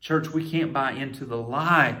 Church, 0.00 0.30
we 0.30 0.48
can't 0.48 0.72
buy 0.72 0.92
into 0.92 1.24
the 1.24 1.36
lie 1.36 1.98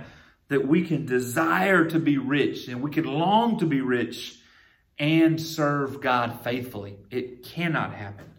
that 0.48 0.66
we 0.66 0.86
can 0.86 1.04
desire 1.04 1.84
to 1.84 1.98
be 1.98 2.18
rich 2.18 2.68
and 2.68 2.80
we 2.80 2.90
can 2.90 3.04
long 3.04 3.58
to 3.58 3.66
be 3.66 3.80
rich 3.80 4.38
and 4.98 5.40
serve 5.40 6.00
God 6.00 6.40
faithfully. 6.42 6.96
It 7.10 7.42
cannot 7.42 7.94
happen. 7.94 8.30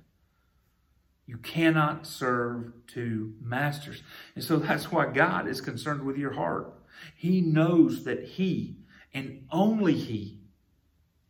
You 1.27 1.37
cannot 1.37 2.07
serve 2.07 2.71
two 2.87 3.33
masters. 3.41 4.01
And 4.33 4.43
so 4.43 4.57
that's 4.57 4.91
why 4.91 5.07
God 5.07 5.47
is 5.47 5.59
concerned 5.59 6.03
with 6.03 6.17
your 6.17 6.31
heart. 6.31 6.73
He 7.15 7.41
knows 7.41 8.05
that 8.05 8.23
He 8.23 8.77
and 9.13 9.45
only 9.51 9.93
He 9.93 10.36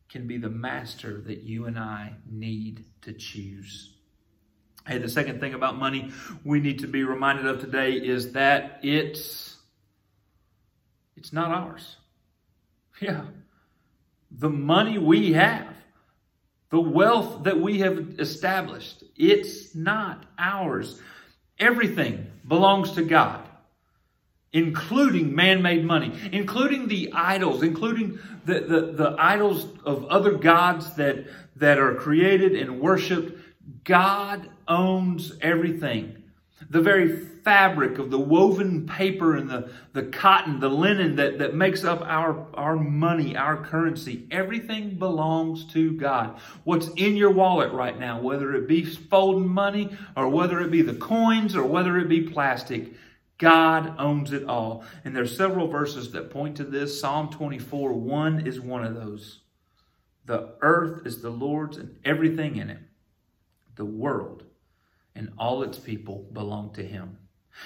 can 0.08 0.26
be 0.26 0.38
the 0.38 0.48
master 0.48 1.20
that 1.26 1.42
you 1.42 1.66
and 1.66 1.78
I 1.78 2.14
need 2.30 2.84
to 3.02 3.12
choose. 3.12 3.94
Hey, 4.86 4.98
the 4.98 5.08
second 5.08 5.38
thing 5.40 5.52
about 5.52 5.76
money 5.76 6.12
we 6.44 6.60
need 6.60 6.78
to 6.78 6.86
be 6.86 7.04
reminded 7.04 7.46
of 7.46 7.60
today 7.60 7.92
is 7.92 8.32
that 8.32 8.80
it's 8.82 9.56
it's 11.16 11.32
not 11.32 11.50
ours. 11.50 11.96
Yeah. 13.00 13.26
The 14.32 14.50
money 14.50 14.98
we 14.98 15.32
have, 15.34 15.72
the 16.70 16.80
wealth 16.80 17.44
that 17.44 17.60
we 17.60 17.78
have 17.78 18.16
established, 18.18 19.04
it's 19.16 19.72
not 19.72 20.26
ours. 20.36 21.00
Everything 21.60 22.26
belongs 22.48 22.90
to 22.92 23.02
God, 23.02 23.47
including 24.52 25.34
man 25.34 25.62
made 25.62 25.84
money, 25.84 26.12
including 26.32 26.88
the 26.88 27.12
idols, 27.12 27.62
including 27.62 28.18
the, 28.46 28.60
the, 28.60 28.80
the 28.92 29.16
idols 29.18 29.66
of 29.84 30.04
other 30.06 30.32
gods 30.32 30.94
that, 30.94 31.26
that 31.56 31.78
are 31.78 31.94
created 31.94 32.54
and 32.54 32.80
worshiped. 32.80 33.38
God 33.84 34.48
owns 34.66 35.32
everything. 35.42 36.22
The 36.70 36.80
very 36.80 37.26
fabric 37.44 37.98
of 37.98 38.10
the 38.10 38.18
woven 38.18 38.86
paper 38.86 39.36
and 39.36 39.48
the, 39.48 39.70
the 39.94 40.02
cotton, 40.02 40.60
the 40.60 40.68
linen 40.68 41.16
that, 41.16 41.38
that 41.38 41.54
makes 41.54 41.84
up 41.84 42.02
our, 42.02 42.46
our 42.54 42.76
money, 42.76 43.36
our 43.36 43.56
currency, 43.56 44.26
everything 44.30 44.98
belongs 44.98 45.64
to 45.72 45.92
God. 45.92 46.38
What's 46.64 46.88
in 46.96 47.16
your 47.16 47.30
wallet 47.30 47.72
right 47.72 47.98
now, 47.98 48.20
whether 48.20 48.54
it 48.54 48.68
be 48.68 48.84
folding 48.84 49.48
money 49.48 49.96
or 50.16 50.28
whether 50.28 50.60
it 50.60 50.70
be 50.70 50.82
the 50.82 50.94
coins 50.94 51.56
or 51.56 51.64
whether 51.64 51.98
it 51.98 52.08
be 52.08 52.20
plastic, 52.22 52.92
God 53.38 53.94
owns 53.98 54.32
it 54.32 54.44
all. 54.44 54.84
And 55.04 55.14
there's 55.14 55.36
several 55.36 55.68
verses 55.68 56.12
that 56.12 56.30
point 56.30 56.56
to 56.56 56.64
this. 56.64 57.00
Psalm 57.00 57.30
24, 57.30 57.92
1 57.92 58.46
is 58.46 58.60
one 58.60 58.84
of 58.84 58.94
those. 58.94 59.40
The 60.26 60.54
earth 60.60 61.06
is 61.06 61.22
the 61.22 61.30
Lord's 61.30 61.78
and 61.78 61.96
everything 62.04 62.56
in 62.56 62.68
it. 62.68 62.80
The 63.76 63.84
world 63.84 64.44
and 65.14 65.32
all 65.38 65.62
its 65.62 65.78
people 65.78 66.26
belong 66.32 66.74
to 66.74 66.82
him. 66.82 67.18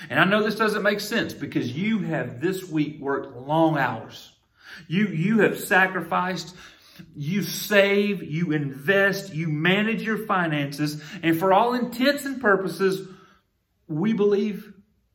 And 0.08 0.20
I 0.20 0.24
know 0.24 0.42
this 0.42 0.54
doesn't 0.56 0.82
make 0.82 1.00
sense 1.00 1.34
because 1.34 1.72
you 1.72 1.98
have 2.00 2.40
this 2.40 2.68
week 2.68 3.00
worked 3.00 3.36
long 3.36 3.78
hours. 3.78 4.32
You, 4.88 5.08
you 5.08 5.40
have 5.40 5.58
sacrificed, 5.58 6.54
you 7.14 7.42
save, 7.42 8.22
you 8.22 8.52
invest, 8.52 9.34
you 9.34 9.48
manage 9.48 10.02
your 10.02 10.18
finances, 10.26 11.02
and 11.22 11.38
for 11.38 11.52
all 11.52 11.74
intents 11.74 12.24
and 12.24 12.40
purposes, 12.40 13.06
we 13.86 14.12
believe 14.12 14.71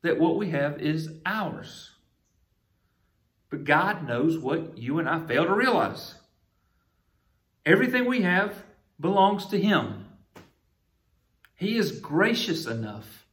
that 0.07 0.19
what 0.19 0.37
we 0.37 0.49
have 0.51 0.81
is 0.81 1.09
ours. 1.25 1.91
But 3.49 3.65
God 3.65 4.07
knows 4.07 4.37
what 4.37 4.77
you 4.77 4.99
and 4.99 5.07
I 5.07 5.19
fail 5.25 5.45
to 5.45 5.53
realize. 5.53 6.15
Everything 7.65 8.05
we 8.05 8.21
have 8.21 8.63
belongs 8.99 9.47
to 9.47 9.59
Him. 9.59 10.05
He 11.55 11.77
is 11.77 11.99
gracious 11.99 12.65
enough 12.65 13.25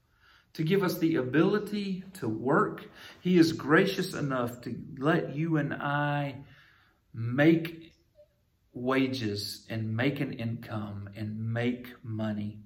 to 0.54 0.64
give 0.64 0.82
us 0.82 0.98
the 0.98 1.16
ability 1.16 2.02
to 2.14 2.28
work. 2.28 2.88
He 3.20 3.38
is 3.38 3.52
gracious 3.52 4.14
enough 4.14 4.60
to 4.62 4.76
let 4.98 5.36
you 5.36 5.56
and 5.56 5.74
I 5.74 6.36
make 7.12 7.92
wages 8.72 9.64
and 9.70 9.96
make 9.96 10.20
an 10.20 10.32
income 10.32 11.08
and 11.14 11.52
make 11.52 11.92
money. 12.02 12.58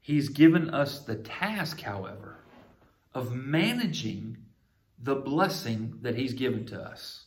He's 0.00 0.28
given 0.28 0.70
us 0.70 1.00
the 1.00 1.16
task, 1.16 1.80
however, 1.80 2.33
of 3.14 3.32
managing 3.32 4.38
the 5.02 5.14
blessing 5.14 5.98
that 6.02 6.16
He's 6.16 6.34
given 6.34 6.66
to 6.66 6.80
us. 6.80 7.24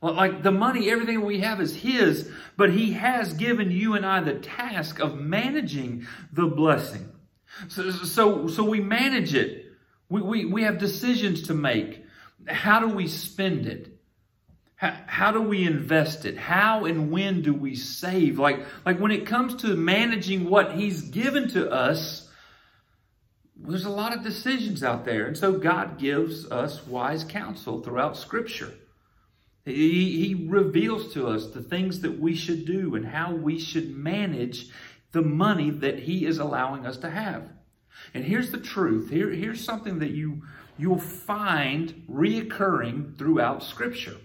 Like 0.00 0.42
the 0.42 0.52
money, 0.52 0.90
everything 0.90 1.22
we 1.22 1.40
have 1.40 1.60
is 1.60 1.74
His, 1.74 2.30
but 2.56 2.70
He 2.70 2.92
has 2.92 3.32
given 3.32 3.70
you 3.70 3.94
and 3.94 4.04
I 4.04 4.20
the 4.20 4.34
task 4.34 5.00
of 5.00 5.18
managing 5.18 6.06
the 6.32 6.46
blessing. 6.46 7.10
So, 7.68 7.90
so, 7.90 8.48
so 8.48 8.64
we 8.64 8.80
manage 8.80 9.34
it. 9.34 9.66
We, 10.08 10.20
we, 10.20 10.44
we 10.44 10.62
have 10.64 10.78
decisions 10.78 11.46
to 11.46 11.54
make. 11.54 12.04
How 12.46 12.80
do 12.80 12.88
we 12.88 13.08
spend 13.08 13.66
it? 13.66 13.98
How, 14.76 14.94
how 15.06 15.30
do 15.32 15.40
we 15.40 15.64
invest 15.64 16.26
it? 16.26 16.36
How 16.36 16.84
and 16.84 17.10
when 17.10 17.42
do 17.42 17.54
we 17.54 17.74
save? 17.74 18.38
Like, 18.38 18.60
like 18.84 19.00
when 19.00 19.12
it 19.12 19.26
comes 19.26 19.54
to 19.62 19.68
managing 19.68 20.50
what 20.50 20.72
He's 20.72 21.00
given 21.02 21.48
to 21.50 21.70
us, 21.70 22.23
there's 23.66 23.84
a 23.84 23.90
lot 23.90 24.14
of 24.14 24.22
decisions 24.22 24.82
out 24.82 25.04
there. 25.04 25.26
And 25.26 25.36
so 25.36 25.52
God 25.52 25.98
gives 25.98 26.50
us 26.50 26.86
wise 26.86 27.24
counsel 27.24 27.82
throughout 27.82 28.16
Scripture. 28.16 28.74
He, 29.64 30.26
he 30.26 30.34
reveals 30.34 31.14
to 31.14 31.26
us 31.26 31.46
the 31.46 31.62
things 31.62 32.00
that 32.00 32.20
we 32.20 32.34
should 32.34 32.66
do 32.66 32.94
and 32.94 33.06
how 33.06 33.34
we 33.34 33.58
should 33.58 33.96
manage 33.96 34.68
the 35.12 35.22
money 35.22 35.70
that 35.70 36.00
He 36.00 36.26
is 36.26 36.38
allowing 36.38 36.84
us 36.84 36.98
to 36.98 37.10
have. 37.10 37.48
And 38.12 38.24
here's 38.24 38.50
the 38.50 38.60
truth. 38.60 39.08
Here, 39.08 39.30
here's 39.30 39.64
something 39.64 39.98
that 40.00 40.10
you, 40.10 40.42
you'll 40.76 40.98
find 40.98 42.04
reoccurring 42.10 43.16
throughout 43.16 43.62
Scripture. 43.62 44.16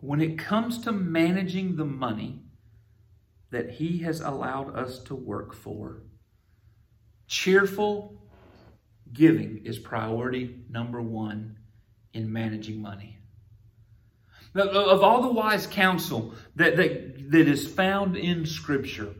When 0.00 0.20
it 0.20 0.38
comes 0.38 0.78
to 0.84 0.92
managing 0.92 1.74
the 1.74 1.84
money 1.84 2.42
that 3.50 3.70
He 3.70 3.98
has 3.98 4.20
allowed 4.20 4.76
us 4.76 5.00
to 5.04 5.14
work 5.16 5.52
for, 5.52 6.02
cheerful 7.26 8.20
giving 9.12 9.62
is 9.64 9.78
priority 9.78 10.56
number 10.68 11.00
one 11.00 11.56
in 12.12 12.32
managing 12.32 12.80
money. 12.80 13.18
Of 14.54 15.02
all 15.02 15.22
the 15.22 15.32
wise 15.32 15.66
counsel 15.66 16.34
that, 16.56 16.76
that, 16.76 17.30
that 17.30 17.48
is 17.48 17.68
found 17.68 18.16
in 18.16 18.46
Scripture, 18.46 19.14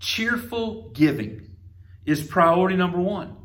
cheerful 0.00 0.90
giving 0.90 1.56
is 2.04 2.22
priority 2.22 2.76
number 2.76 3.00
one. 3.00 3.36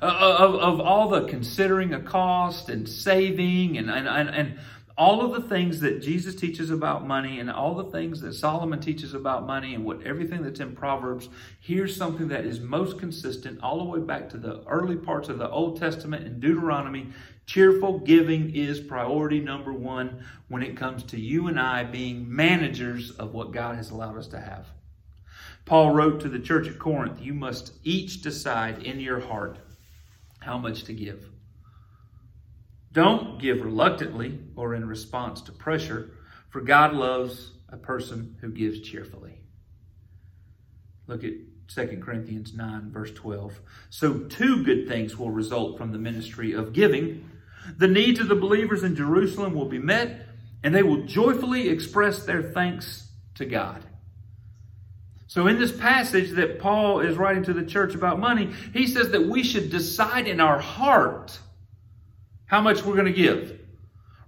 Uh, 0.00 0.36
of, 0.38 0.54
of 0.54 0.80
all 0.80 1.08
the 1.08 1.22
considering 1.26 1.92
a 1.94 2.00
cost 2.00 2.68
and 2.68 2.88
saving 2.88 3.76
and, 3.76 3.90
and, 3.90 4.06
and, 4.06 4.28
and 4.28 4.58
all 4.96 5.22
of 5.22 5.32
the 5.32 5.48
things 5.48 5.80
that 5.80 6.02
Jesus 6.02 6.34
teaches 6.34 6.70
about 6.70 7.06
money 7.06 7.40
and 7.40 7.50
all 7.50 7.74
the 7.74 7.90
things 7.90 8.20
that 8.20 8.34
Solomon 8.34 8.80
teaches 8.80 9.14
about 9.14 9.46
money 9.46 9.74
and 9.74 9.84
what 9.84 10.02
everything 10.02 10.42
that's 10.42 10.60
in 10.60 10.74
Proverbs, 10.74 11.28
here's 11.60 11.96
something 11.96 12.28
that 12.28 12.44
is 12.44 12.60
most 12.60 12.98
consistent 12.98 13.60
all 13.62 13.78
the 13.78 13.84
way 13.84 14.00
back 14.00 14.28
to 14.30 14.36
the 14.36 14.62
early 14.66 14.96
parts 14.96 15.28
of 15.28 15.38
the 15.38 15.48
Old 15.48 15.78
Testament 15.78 16.26
and 16.26 16.40
Deuteronomy. 16.40 17.08
Cheerful 17.46 18.00
giving 18.00 18.54
is 18.54 18.80
priority 18.80 19.40
number 19.40 19.72
one 19.72 20.24
when 20.48 20.62
it 20.62 20.76
comes 20.76 21.02
to 21.04 21.20
you 21.20 21.48
and 21.48 21.58
I 21.58 21.84
being 21.84 22.32
managers 22.32 23.10
of 23.12 23.32
what 23.32 23.52
God 23.52 23.76
has 23.76 23.90
allowed 23.90 24.18
us 24.18 24.28
to 24.28 24.40
have. 24.40 24.66
Paul 25.64 25.92
wrote 25.92 26.20
to 26.20 26.28
the 26.28 26.38
church 26.38 26.68
at 26.68 26.78
Corinth, 26.78 27.20
You 27.20 27.34
must 27.34 27.72
each 27.84 28.22
decide 28.22 28.82
in 28.82 29.00
your 29.00 29.20
heart 29.20 29.58
how 30.40 30.58
much 30.58 30.84
to 30.84 30.92
give. 30.92 31.28
Don't 32.92 33.40
give 33.40 33.62
reluctantly 33.62 34.40
or 34.56 34.74
in 34.74 34.86
response 34.86 35.40
to 35.42 35.52
pressure, 35.52 36.10
for 36.48 36.60
God 36.60 36.92
loves 36.92 37.52
a 37.68 37.76
person 37.76 38.36
who 38.40 38.50
gives 38.50 38.80
cheerfully. 38.80 39.40
Look 41.06 41.24
at 41.24 41.32
2 41.68 42.00
Corinthians 42.02 42.54
9, 42.54 42.90
verse 42.90 43.12
12. 43.12 43.60
So, 43.90 44.18
two 44.20 44.64
good 44.64 44.88
things 44.88 45.16
will 45.16 45.30
result 45.30 45.78
from 45.78 45.92
the 45.92 45.98
ministry 45.98 46.52
of 46.52 46.72
giving. 46.72 47.30
The 47.78 47.88
needs 47.88 48.18
of 48.18 48.28
the 48.28 48.34
believers 48.34 48.82
in 48.82 48.96
Jerusalem 48.96 49.54
will 49.54 49.68
be 49.68 49.78
met, 49.78 50.26
and 50.64 50.74
they 50.74 50.82
will 50.82 51.04
joyfully 51.04 51.68
express 51.68 52.24
their 52.24 52.42
thanks 52.42 53.08
to 53.36 53.44
God. 53.44 53.84
So, 55.28 55.46
in 55.46 55.60
this 55.60 55.70
passage 55.70 56.30
that 56.32 56.58
Paul 56.58 57.00
is 57.00 57.16
writing 57.16 57.44
to 57.44 57.52
the 57.52 57.64
church 57.64 57.94
about 57.94 58.18
money, 58.18 58.52
he 58.72 58.88
says 58.88 59.10
that 59.10 59.28
we 59.28 59.44
should 59.44 59.70
decide 59.70 60.26
in 60.26 60.40
our 60.40 60.58
heart 60.58 61.38
how 62.50 62.60
much 62.60 62.84
we're 62.84 62.94
going 62.94 63.06
to 63.06 63.12
give. 63.12 63.60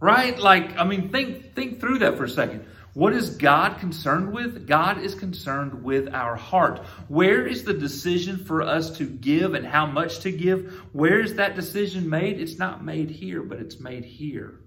Right? 0.01 0.39
Like, 0.39 0.79
I 0.79 0.85
mean, 0.85 1.09
think, 1.09 1.55
think 1.55 1.81
through 1.81 1.99
that 1.99 2.17
for 2.17 2.25
a 2.25 2.29
second. 2.29 2.65
What 2.95 3.15
is 3.15 3.31
God 3.31 3.81
concerned 3.81 4.33
with? 4.33 4.69
God 4.69 5.01
is 5.01 5.15
concerned 5.15 5.83
with 5.83 6.15
our 6.15 6.37
heart. 6.37 6.81
Where 7.09 7.45
is 7.47 7.65
the 7.65 7.75
decision 7.75 8.45
for 8.45 8.63
us 8.63 8.97
to 8.99 9.07
give 9.07 9.55
and 9.55 9.67
how 9.67 9.87
much 9.87 10.21
to 10.21 10.31
give? 10.31 10.73
Where 10.93 11.19
is 11.19 11.35
that 11.35 11.57
decision 11.57 12.09
made? 12.09 12.39
It's 12.41 12.59
not 12.59 12.85
made 12.85 13.11
here, 13.11 13.43
but 13.43 13.59
it's 13.59 13.81
made 13.81 14.05
here. 14.05 14.61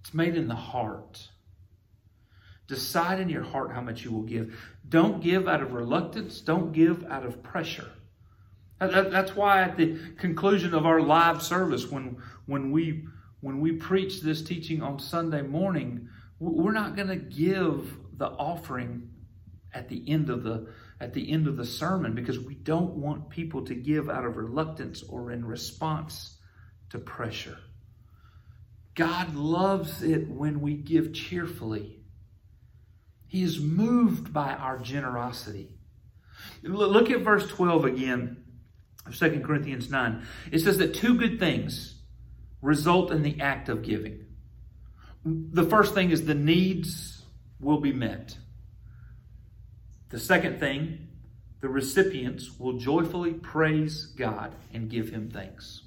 It's 0.00 0.14
made 0.14 0.36
in 0.36 0.48
the 0.48 0.54
heart. 0.54 1.28
Decide 2.66 3.20
in 3.20 3.28
your 3.28 3.42
heart 3.42 3.72
how 3.72 3.82
much 3.82 4.04
you 4.04 4.12
will 4.12 4.22
give. 4.22 4.58
Don't 4.88 5.20
give 5.20 5.48
out 5.48 5.60
of 5.60 5.74
reluctance. 5.74 6.40
Don't 6.40 6.72
give 6.72 7.04
out 7.10 7.26
of 7.26 7.42
pressure. 7.42 7.90
That's 8.86 9.36
why 9.36 9.62
at 9.62 9.76
the 9.76 9.98
conclusion 10.18 10.74
of 10.74 10.86
our 10.86 11.00
live 11.00 11.42
service, 11.42 11.90
when, 11.90 12.16
when, 12.46 12.70
we, 12.70 13.06
when 13.40 13.60
we 13.60 13.72
preach 13.72 14.20
this 14.20 14.42
teaching 14.42 14.82
on 14.82 14.98
Sunday 14.98 15.42
morning, 15.42 16.08
we're 16.38 16.72
not 16.72 16.96
going 16.96 17.08
to 17.08 17.16
give 17.16 17.96
the 18.16 18.26
offering 18.26 19.08
at 19.74 19.88
the 19.88 20.08
end 20.08 20.30
of 20.30 20.42
the 20.42 20.68
at 21.00 21.12
the 21.14 21.32
end 21.32 21.48
of 21.48 21.56
the 21.56 21.64
sermon 21.64 22.14
because 22.14 22.38
we 22.38 22.54
don't 22.54 22.94
want 22.94 23.28
people 23.28 23.64
to 23.64 23.74
give 23.74 24.08
out 24.08 24.24
of 24.24 24.36
reluctance 24.36 25.02
or 25.02 25.32
in 25.32 25.44
response 25.44 26.38
to 26.90 26.98
pressure. 26.98 27.58
God 28.94 29.34
loves 29.34 30.04
it 30.04 30.28
when 30.28 30.60
we 30.60 30.74
give 30.74 31.12
cheerfully. 31.12 31.98
He 33.26 33.42
is 33.42 33.58
moved 33.58 34.32
by 34.32 34.52
our 34.52 34.78
generosity. 34.78 35.76
Look 36.62 37.10
at 37.10 37.22
verse 37.22 37.48
12 37.48 37.84
again 37.84 38.41
of 39.06 39.16
2 39.16 39.40
Corinthians 39.40 39.90
9. 39.90 40.26
It 40.50 40.60
says 40.60 40.78
that 40.78 40.94
two 40.94 41.16
good 41.16 41.38
things 41.38 41.94
result 42.60 43.10
in 43.10 43.22
the 43.22 43.40
act 43.40 43.68
of 43.68 43.82
giving. 43.82 44.24
The 45.24 45.64
first 45.64 45.94
thing 45.94 46.10
is 46.10 46.24
the 46.24 46.34
needs 46.34 47.22
will 47.60 47.80
be 47.80 47.92
met. 47.92 48.36
The 50.10 50.18
second 50.18 50.60
thing, 50.60 51.08
the 51.60 51.68
recipients 51.68 52.58
will 52.58 52.74
joyfully 52.74 53.32
praise 53.32 54.06
God 54.06 54.54
and 54.72 54.90
give 54.90 55.10
him 55.10 55.30
thanks. 55.30 55.82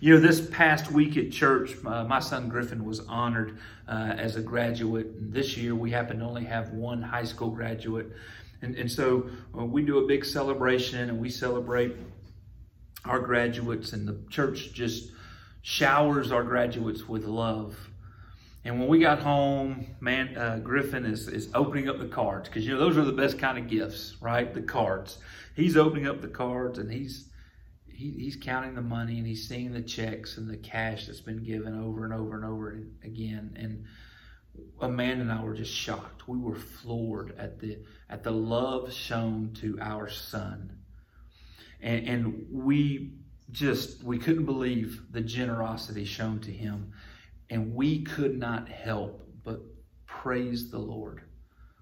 You 0.00 0.14
know, 0.14 0.20
this 0.20 0.40
past 0.40 0.90
week 0.90 1.16
at 1.16 1.30
church, 1.30 1.72
uh, 1.84 2.04
my 2.04 2.20
son 2.20 2.48
Griffin 2.48 2.84
was 2.84 3.00
honored 3.00 3.58
uh, 3.86 4.14
as 4.16 4.36
a 4.36 4.40
graduate. 4.40 5.06
And 5.06 5.32
this 5.32 5.56
year, 5.56 5.74
we 5.74 5.90
happen 5.90 6.18
to 6.18 6.24
only 6.24 6.44
have 6.44 6.70
one 6.70 7.02
high 7.02 7.24
school 7.24 7.50
graduate. 7.50 8.10
And, 8.62 8.74
and 8.76 8.90
so 8.90 9.30
uh, 9.56 9.64
we 9.64 9.82
do 9.82 9.98
a 9.98 10.06
big 10.06 10.24
celebration 10.24 11.08
and 11.08 11.20
we 11.20 11.30
celebrate 11.30 11.96
our 13.04 13.20
graduates, 13.20 13.92
and 13.92 14.06
the 14.06 14.18
church 14.30 14.72
just 14.72 15.12
showers 15.62 16.32
our 16.32 16.42
graduates 16.42 17.08
with 17.08 17.24
love. 17.24 17.90
And 18.64 18.78
when 18.78 18.88
we 18.88 19.00
got 19.00 19.20
home, 19.20 19.86
man, 20.00 20.36
uh, 20.36 20.58
Griffin 20.62 21.06
is, 21.06 21.28
is 21.28 21.48
opening 21.54 21.88
up 21.88 21.98
the 21.98 22.08
cards 22.08 22.48
because 22.48 22.66
you 22.66 22.74
know 22.74 22.78
those 22.78 22.98
are 22.98 23.04
the 23.04 23.12
best 23.12 23.38
kind 23.38 23.56
of 23.56 23.68
gifts, 23.68 24.16
right? 24.20 24.52
The 24.52 24.60
cards. 24.60 25.18
He's 25.56 25.76
opening 25.76 26.06
up 26.06 26.20
the 26.20 26.28
cards 26.28 26.78
and 26.78 26.90
he's 26.92 27.26
he, 27.86 28.10
he's 28.12 28.36
counting 28.36 28.74
the 28.74 28.82
money 28.82 29.18
and 29.18 29.26
he's 29.26 29.48
seeing 29.48 29.72
the 29.72 29.82
checks 29.82 30.36
and 30.36 30.48
the 30.48 30.56
cash 30.56 31.06
that's 31.06 31.20
been 31.20 31.42
given 31.42 31.78
over 31.78 32.04
and 32.04 32.12
over 32.12 32.34
and 32.34 32.44
over 32.44 32.78
again. 33.02 33.56
And 33.56 33.84
Amanda 34.80 35.22
and 35.22 35.32
I 35.32 35.42
were 35.42 35.54
just 35.54 35.72
shocked. 35.72 36.28
We 36.28 36.38
were 36.38 36.56
floored 36.56 37.34
at 37.38 37.60
the 37.60 37.78
at 38.10 38.22
the 38.22 38.30
love 38.30 38.92
shown 38.92 39.52
to 39.60 39.78
our 39.80 40.08
son 40.08 40.79
and, 41.82 42.08
and 42.08 42.46
we 42.50 43.14
just 43.50 44.02
we 44.04 44.18
couldn't 44.18 44.44
believe 44.44 45.02
the 45.10 45.20
generosity 45.20 46.04
shown 46.04 46.40
to 46.40 46.52
him. 46.52 46.92
And 47.48 47.74
we 47.74 48.02
could 48.02 48.38
not 48.38 48.68
help 48.68 49.26
but 49.44 49.60
praise 50.06 50.70
the 50.70 50.78
lord. 50.78 51.22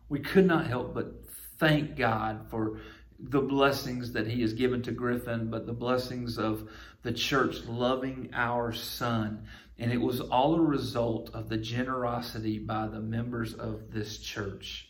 We 0.09 0.21
could 0.21 0.47
not 0.47 0.67
help 0.67 0.95
but 0.95 1.25
thank 1.59 1.97
god 1.97 2.47
for 2.51 2.81
the 3.21 3.41
blessings 3.41 4.13
that 4.13 4.29
he 4.29 4.41
has 4.43 4.53
given 4.53 4.81
to 4.83 4.93
griffin 4.93 5.51
but 5.51 5.67
the 5.67 5.73
blessings 5.73 6.39
of 6.39 6.69
the 7.03 7.13
church 7.13 7.65
loving 7.67 8.31
our 8.33 8.73
son. 8.73 9.47
And 9.79 9.93
it 9.93 10.01
was 10.01 10.21
all 10.21 10.55
a 10.55 10.63
result 10.63 11.31
of 11.35 11.49
the 11.49 11.57
generosity 11.57 12.59
by 12.59 12.89
the 12.89 13.01
members 13.01 13.55
of 13.55 13.93
this 13.93 14.19
church. 14.19 14.89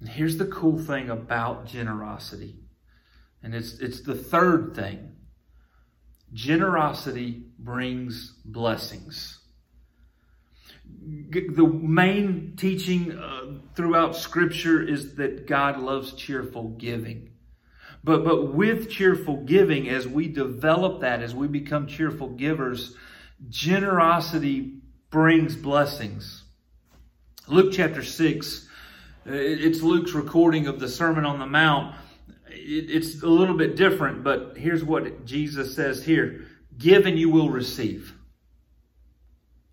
And 0.00 0.08
here's 0.08 0.36
the 0.36 0.46
cool 0.46 0.78
thing 0.78 1.10
about 1.10 1.66
generosity 1.66 2.56
and 3.42 3.54
it's, 3.54 3.78
it's 3.78 4.02
the 4.02 4.14
third 4.14 4.74
thing. 4.74 5.12
Generosity 6.32 7.44
brings 7.58 8.34
blessings. 8.44 9.38
The 10.84 11.66
main 11.66 12.54
teaching 12.56 13.16
uh, 13.16 13.58
throughout 13.74 14.16
Scripture 14.16 14.82
is 14.82 15.14
that 15.16 15.46
God 15.46 15.78
loves 15.78 16.12
cheerful 16.12 16.70
giving. 16.70 17.30
But, 18.02 18.24
but 18.24 18.54
with 18.54 18.90
cheerful 18.90 19.38
giving, 19.44 19.88
as 19.88 20.06
we 20.06 20.28
develop 20.28 21.00
that, 21.00 21.22
as 21.22 21.34
we 21.34 21.48
become 21.48 21.86
cheerful 21.86 22.28
givers, 22.28 22.94
generosity 23.48 24.78
brings 25.10 25.56
blessings. 25.56 26.44
Luke 27.48 27.72
chapter 27.72 28.02
6, 28.02 28.68
uh, 29.28 29.32
it's 29.32 29.82
Luke's 29.82 30.12
recording 30.12 30.66
of 30.66 30.78
the 30.78 30.88
Sermon 30.88 31.24
on 31.24 31.38
the 31.38 31.46
Mount 31.46 31.96
it, 32.56 32.90
it's 32.90 33.22
a 33.22 33.28
little 33.28 33.56
bit 33.56 33.76
different, 33.76 34.24
but 34.24 34.56
here's 34.56 34.84
what 34.84 35.24
Jesus 35.24 35.74
says 35.74 36.04
here 36.04 36.46
Give 36.78 37.06
and 37.06 37.18
you 37.18 37.30
will 37.30 37.50
receive. 37.50 38.14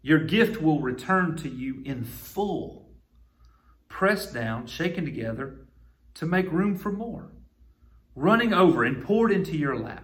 Your 0.01 0.19
gift 0.19 0.61
will 0.61 0.81
return 0.81 1.37
to 1.37 1.49
you 1.49 1.81
in 1.85 2.03
full, 2.03 2.91
pressed 3.87 4.33
down, 4.33 4.67
shaken 4.67 5.05
together 5.05 5.65
to 6.15 6.25
make 6.25 6.51
room 6.51 6.77
for 6.77 6.91
more, 6.91 7.31
running 8.15 8.53
over 8.53 8.83
and 8.83 9.03
poured 9.03 9.31
into 9.31 9.57
your 9.57 9.77
lap. 9.77 10.03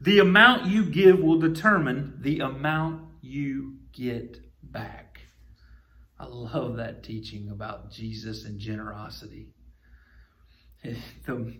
The 0.00 0.18
amount 0.18 0.66
you 0.66 0.84
give 0.84 1.20
will 1.20 1.38
determine 1.38 2.18
the 2.20 2.40
amount 2.40 3.02
you 3.22 3.78
get 3.92 4.38
back. 4.62 5.20
I 6.18 6.26
love 6.26 6.76
that 6.76 7.02
teaching 7.02 7.50
about 7.50 7.90
Jesus 7.90 8.44
and 8.44 8.58
generosity. 8.58 9.48
The, 11.26 11.56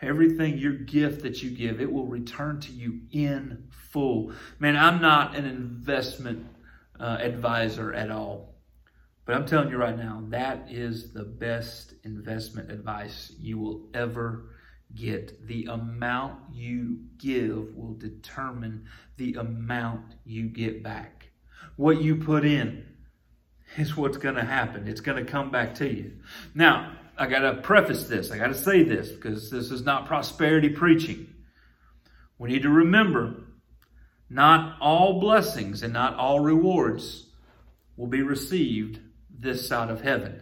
Everything, 0.00 0.58
your 0.58 0.74
gift 0.74 1.22
that 1.22 1.42
you 1.42 1.50
give, 1.50 1.80
it 1.80 1.90
will 1.90 2.06
return 2.06 2.60
to 2.60 2.72
you 2.72 3.00
in 3.10 3.64
full. 3.70 4.32
Man, 4.58 4.76
I'm 4.76 5.00
not 5.00 5.34
an 5.34 5.44
investment 5.44 6.46
uh, 7.00 7.18
advisor 7.20 7.92
at 7.92 8.10
all. 8.10 8.54
But 9.24 9.34
I'm 9.36 9.44
telling 9.44 9.68
you 9.68 9.76
right 9.76 9.96
now, 9.96 10.22
that 10.28 10.68
is 10.70 11.12
the 11.12 11.24
best 11.24 11.94
investment 12.04 12.70
advice 12.70 13.32
you 13.38 13.58
will 13.58 13.88
ever 13.92 14.54
get. 14.94 15.46
The 15.46 15.66
amount 15.66 16.40
you 16.52 17.00
give 17.18 17.74
will 17.74 17.94
determine 17.94 18.86
the 19.16 19.34
amount 19.34 20.14
you 20.24 20.44
get 20.44 20.82
back. 20.82 21.28
What 21.76 22.00
you 22.00 22.16
put 22.16 22.46
in 22.46 22.86
is 23.76 23.96
what's 23.96 24.16
going 24.16 24.36
to 24.36 24.44
happen. 24.44 24.88
It's 24.88 25.02
going 25.02 25.22
to 25.22 25.30
come 25.30 25.50
back 25.50 25.74
to 25.76 25.92
you. 25.92 26.12
Now, 26.54 26.92
I 27.18 27.26
got 27.26 27.40
to 27.40 27.60
preface 27.62 28.04
this. 28.04 28.30
I 28.30 28.38
got 28.38 28.48
to 28.48 28.54
say 28.54 28.84
this 28.84 29.10
because 29.10 29.50
this 29.50 29.72
is 29.72 29.82
not 29.82 30.06
prosperity 30.06 30.68
preaching. 30.68 31.26
We 32.38 32.50
need 32.50 32.62
to 32.62 32.70
remember 32.70 33.42
not 34.30 34.76
all 34.80 35.20
blessings 35.20 35.82
and 35.82 35.92
not 35.92 36.14
all 36.14 36.38
rewards 36.38 37.26
will 37.96 38.06
be 38.06 38.22
received 38.22 39.00
this 39.36 39.66
side 39.66 39.90
of 39.90 40.00
heaven. 40.00 40.40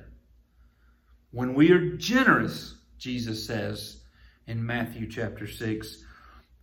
When 1.30 1.54
we 1.54 1.70
are 1.72 1.96
generous, 1.96 2.74
Jesus 2.98 3.46
says 3.46 4.02
in 4.46 4.64
Matthew 4.64 5.08
chapter 5.08 5.46
6, 5.46 6.04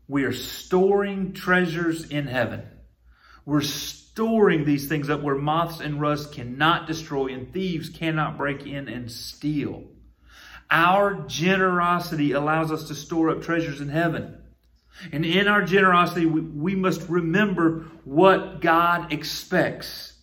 we 0.07 0.25
are 0.25 0.33
storing 0.33 1.33
treasures 1.33 2.09
in 2.09 2.27
heaven. 2.27 2.63
We're 3.45 3.61
storing 3.61 4.63
these 4.63 4.87
things 4.87 5.09
up 5.09 5.21
where 5.21 5.35
moths 5.35 5.79
and 5.79 5.99
rust 5.99 6.33
cannot 6.33 6.87
destroy 6.87 7.27
and 7.27 7.51
thieves 7.51 7.89
cannot 7.89 8.37
break 8.37 8.67
in 8.67 8.87
and 8.87 9.11
steal. 9.11 9.85
Our 10.73 11.25
generosity 11.27 12.31
allows 12.31 12.71
us 12.71 12.87
to 12.87 12.95
store 12.95 13.29
up 13.29 13.43
treasures 13.43 13.79
in 13.79 13.89
heaven. 13.89 14.39
And 15.11 15.23
in 15.23 15.47
our 15.47 15.63
generosity, 15.63 16.25
we, 16.25 16.41
we 16.41 16.75
must 16.75 17.07
remember 17.09 17.85
what 18.05 18.59
God 18.59 19.13
expects. 19.13 20.13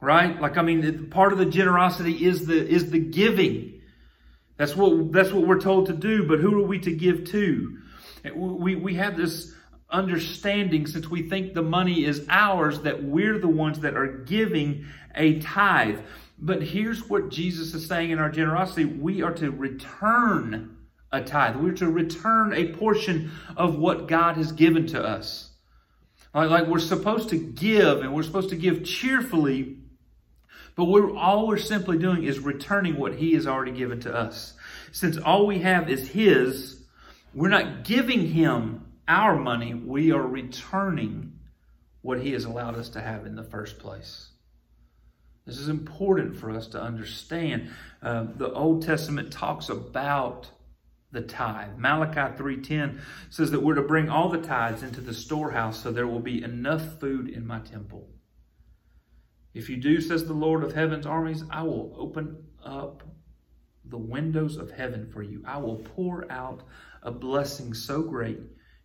Right? 0.00 0.40
Like, 0.40 0.56
I 0.56 0.62
mean, 0.62 1.10
part 1.10 1.32
of 1.32 1.40
the 1.40 1.46
generosity 1.46 2.24
is 2.24 2.46
the, 2.46 2.56
is 2.56 2.90
the 2.92 3.00
giving. 3.00 3.82
That's 4.58 4.76
what, 4.76 5.10
that's 5.12 5.32
what 5.32 5.44
we're 5.44 5.60
told 5.60 5.86
to 5.86 5.92
do, 5.92 6.28
but 6.28 6.38
who 6.38 6.62
are 6.62 6.66
we 6.66 6.78
to 6.78 6.92
give 6.92 7.24
to? 7.32 7.78
We, 8.32 8.76
we 8.76 8.94
have 8.94 9.16
this 9.16 9.52
understanding, 9.90 10.86
since 10.86 11.08
we 11.08 11.28
think 11.28 11.52
the 11.52 11.62
money 11.62 12.04
is 12.04 12.24
ours, 12.28 12.80
that 12.82 13.02
we're 13.02 13.38
the 13.38 13.48
ones 13.48 13.80
that 13.80 13.96
are 13.96 14.06
giving 14.06 14.86
a 15.16 15.40
tithe. 15.40 15.98
But 16.38 16.62
here's 16.62 17.08
what 17.08 17.30
Jesus 17.30 17.74
is 17.74 17.86
saying 17.86 18.10
in 18.10 18.18
our 18.18 18.30
generosity 18.30 18.84
we 18.84 19.22
are 19.22 19.32
to 19.34 19.50
return 19.50 20.76
a 21.12 21.22
tithe, 21.22 21.56
we're 21.56 21.72
to 21.72 21.88
return 21.88 22.52
a 22.52 22.72
portion 22.74 23.30
of 23.56 23.78
what 23.78 24.08
God 24.08 24.36
has 24.36 24.52
given 24.52 24.86
to 24.88 25.02
us. 25.02 25.50
Like, 26.34 26.50
like 26.50 26.66
we're 26.66 26.78
supposed 26.78 27.30
to 27.30 27.38
give, 27.38 28.00
and 28.00 28.14
we're 28.14 28.22
supposed 28.22 28.50
to 28.50 28.56
give 28.56 28.84
cheerfully. 28.84 29.78
But 30.74 30.84
we're 30.84 31.16
all 31.16 31.46
we're 31.46 31.56
simply 31.56 31.96
doing 31.96 32.24
is 32.24 32.38
returning 32.38 32.98
what 32.98 33.14
He 33.14 33.32
has 33.32 33.46
already 33.46 33.72
given 33.72 34.00
to 34.00 34.14
us. 34.14 34.52
Since 34.92 35.16
all 35.16 35.46
we 35.46 35.60
have 35.60 35.88
is 35.88 36.08
His, 36.08 36.82
we're 37.32 37.48
not 37.48 37.84
giving 37.84 38.26
Him 38.28 38.84
our 39.08 39.36
money, 39.36 39.72
we 39.72 40.12
are 40.12 40.26
returning 40.26 41.38
what 42.02 42.20
He 42.20 42.32
has 42.32 42.44
allowed 42.44 42.74
us 42.74 42.90
to 42.90 43.00
have 43.00 43.24
in 43.24 43.36
the 43.36 43.44
first 43.44 43.78
place. 43.78 44.28
This 45.46 45.58
is 45.58 45.68
important 45.68 46.36
for 46.36 46.50
us 46.50 46.66
to 46.68 46.82
understand. 46.82 47.70
Uh, 48.02 48.26
the 48.36 48.52
Old 48.52 48.82
Testament 48.82 49.32
talks 49.32 49.68
about 49.68 50.50
the 51.12 51.22
tithe. 51.22 51.78
Malachi 51.78 52.36
3:10 52.36 53.00
says 53.30 53.52
that 53.52 53.62
we're 53.62 53.76
to 53.76 53.82
bring 53.82 54.08
all 54.08 54.28
the 54.28 54.42
tithes 54.42 54.82
into 54.82 55.00
the 55.00 55.14
storehouse 55.14 55.80
so 55.80 55.92
there 55.92 56.08
will 56.08 56.20
be 56.20 56.42
enough 56.42 56.98
food 56.98 57.28
in 57.28 57.46
my 57.46 57.60
temple. 57.60 58.10
If 59.54 59.70
you 59.70 59.76
do, 59.76 60.00
says 60.00 60.26
the 60.26 60.34
Lord 60.34 60.64
of 60.64 60.72
heaven's 60.72 61.06
armies, 61.06 61.44
I 61.48 61.62
will 61.62 61.94
open 61.96 62.44
up 62.62 63.04
the 63.84 63.96
windows 63.96 64.56
of 64.56 64.72
heaven 64.72 65.08
for 65.12 65.22
you. 65.22 65.42
I 65.46 65.58
will 65.58 65.76
pour 65.76 66.30
out 66.30 66.64
a 67.02 67.12
blessing 67.12 67.72
so 67.72 68.02
great 68.02 68.40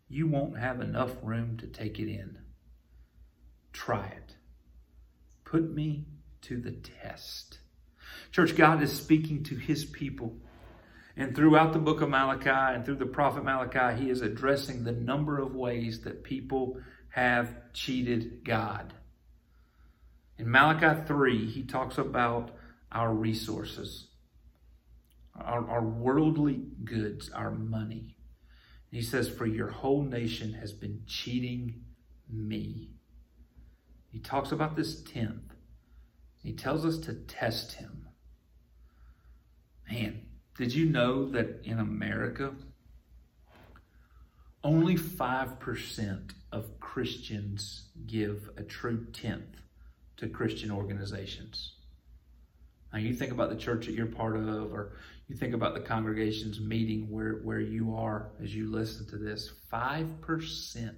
you 0.08 0.28
won't 0.28 0.58
have 0.58 0.80
enough 0.80 1.12
room 1.24 1.58
to 1.58 1.68
take 1.68 2.00
it 2.00 2.08
in. 2.08 2.38
Try 3.74 4.06
it. 4.06 4.36
Put 5.44 5.74
me 5.74 6.06
to 6.44 6.60
the 6.60 6.72
test. 6.72 7.60
Church, 8.32 8.56
God 8.56 8.82
is 8.82 8.92
speaking 8.92 9.44
to 9.46 9.56
his 9.56 9.86
people. 9.86 10.38
And 11.18 11.36
throughout 11.36 11.74
the 11.74 11.80
book 11.80 12.02
of 12.02 12.10
Malachi 12.10 12.50
and 12.50 12.86
through 12.86 12.96
the 12.96 13.06
prophet 13.06 13.44
Malachi, 13.44 14.04
he 14.04 14.10
is 14.10 14.22
addressing 14.22 14.84
the 14.84 14.94
number 14.94 15.40
of 15.40 15.56
ways 15.56 16.02
that 16.02 16.24
people 16.24 16.78
have 17.10 17.54
cheated 17.74 18.46
God. 18.46 18.94
In 20.38 20.50
Malachi 20.50 21.02
3, 21.06 21.46
he 21.46 21.64
talks 21.64 21.98
about 21.98 22.52
our 22.92 23.14
resources, 23.14 24.08
our, 25.36 25.70
our 25.70 25.84
worldly 25.84 26.64
goods, 26.84 27.30
our 27.30 27.52
money. 27.52 28.16
He 28.90 29.02
says, 29.02 29.30
For 29.30 29.46
your 29.46 29.70
whole 29.70 30.04
nation 30.04 30.54
has 30.54 30.74
been 30.74 31.04
cheating 31.06 31.84
me. 32.30 32.92
He 34.10 34.20
talks 34.20 34.52
about 34.52 34.76
this 34.76 35.02
tenth. 35.04 35.51
He 36.44 36.54
tells 36.54 36.86
us 36.86 36.98
to 37.00 37.14
test 37.14 37.74
him. 37.74 38.08
Man, 39.90 40.22
did 40.58 40.74
you 40.74 40.86
know 40.86 41.30
that 41.32 41.62
in 41.64 41.80
America, 41.80 42.54
only 44.64 44.96
5% 44.96 46.32
of 46.52 46.80
Christians 46.80 47.90
give 48.08 48.50
a 48.58 48.64
true 48.64 49.06
tenth 49.14 49.58
to 50.18 50.28
Christian 50.28 50.72
organizations? 50.72 51.74
Now, 52.92 53.00
you 53.00 53.14
think 53.14 53.32
about 53.32 53.50
the 53.50 53.56
church 53.56 53.86
that 53.86 53.94
you're 53.94 54.06
part 54.06 54.36
of, 54.36 54.74
or 54.74 54.94
you 55.28 55.36
think 55.36 55.54
about 55.54 55.74
the 55.74 55.80
congregation's 55.80 56.60
meeting 56.60 57.10
where, 57.10 57.36
where 57.44 57.62
you 57.62 57.96
are 57.96 58.32
as 58.44 58.54
you 58.54 58.70
listen 58.70 59.08
to 59.08 59.18
this 59.18 59.52
5% 59.72 60.94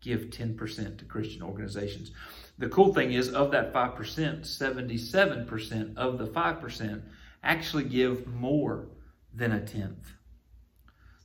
give 0.00 0.30
10% 0.30 0.98
to 0.98 1.04
Christian 1.04 1.42
organizations. 1.42 2.12
The 2.58 2.68
cool 2.68 2.94
thing 2.94 3.12
is, 3.12 3.30
of 3.30 3.52
that 3.52 3.72
5%, 3.72 3.96
77% 3.96 5.96
of 5.96 6.18
the 6.18 6.26
5% 6.26 7.02
actually 7.42 7.84
give 7.84 8.26
more 8.26 8.88
than 9.34 9.52
a 9.52 9.64
tenth. 9.64 10.12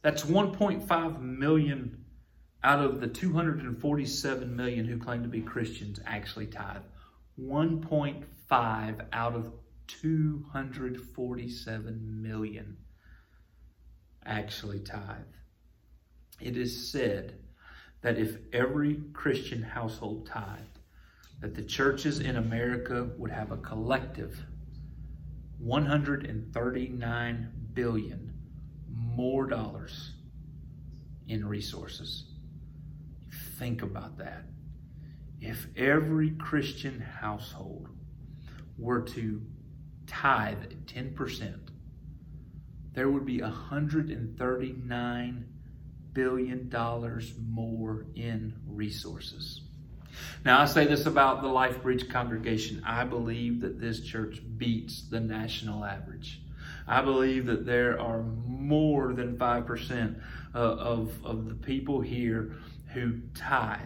That's 0.02 0.24
1.5 0.24 1.22
million 1.22 2.06
out 2.64 2.84
of 2.84 3.02
the 3.02 3.08
247 3.08 4.56
million 4.56 4.86
who 4.86 4.98
claim 4.98 5.22
to 5.24 5.30
be 5.30 5.42
Christians 5.42 6.00
actually 6.06 6.46
tithe. 6.48 6.84
1.5 7.40 9.06
out 9.14 9.36
of 9.36 9.52
247 9.88 12.22
million 12.22 12.78
actually 14.26 14.80
tithe. 14.80 15.26
It 16.40 16.58
is 16.58 16.92
said 16.92 17.38
that 18.02 18.18
if 18.18 18.38
every 18.52 19.00
Christian 19.14 19.62
household 19.62 20.26
tithed, 20.26 20.80
that 21.40 21.56
the 21.56 21.64
churches 21.64 22.20
in 22.20 22.36
America 22.38 23.10
would 23.18 23.32
have 23.32 23.52
a 23.52 23.58
collective 23.58 24.44
139 25.60 27.52
billion 27.74 28.34
more 28.88 29.46
dollars 29.48 30.14
in 31.28 31.46
resources. 31.46 32.26
Think 33.58 33.84
about 33.84 34.18
that. 34.18 34.46
If 35.40 35.68
every 35.78 36.32
Christian 36.32 37.00
household 37.00 37.88
were 38.78 39.02
to 39.02 39.42
tithe 40.08 40.74
10%, 40.86 41.60
there 42.94 43.10
would 43.10 43.26
be 43.26 43.40
$139 43.40 45.44
billion 46.13 46.69
dollars 46.69 47.34
more 47.50 48.06
in 48.15 48.54
resources. 48.67 49.62
Now, 50.43 50.62
I 50.62 50.65
say 50.65 50.86
this 50.86 51.06
about 51.06 51.41
the 51.41 51.47
LifeBridge 51.47 52.10
congregation. 52.10 52.84
I 52.86 53.04
believe 53.04 53.62
that 53.62 53.80
this 53.80 54.02
church 54.02 54.41
beats 54.58 55.04
the 55.10 55.19
national 55.19 55.86
average. 55.86 56.41
I 56.88 57.02
believe 57.02 57.45
that 57.45 57.65
there 57.65 58.00
are 58.00 58.24
more 58.24 59.13
than 59.13 59.38
5% 59.38 60.21
uh, 60.54 60.58
of, 60.58 61.13
of 61.24 61.47
the 61.47 61.56
people 61.56 62.02
here 62.02 62.56
who 62.93 63.19
tithe. 63.36 63.80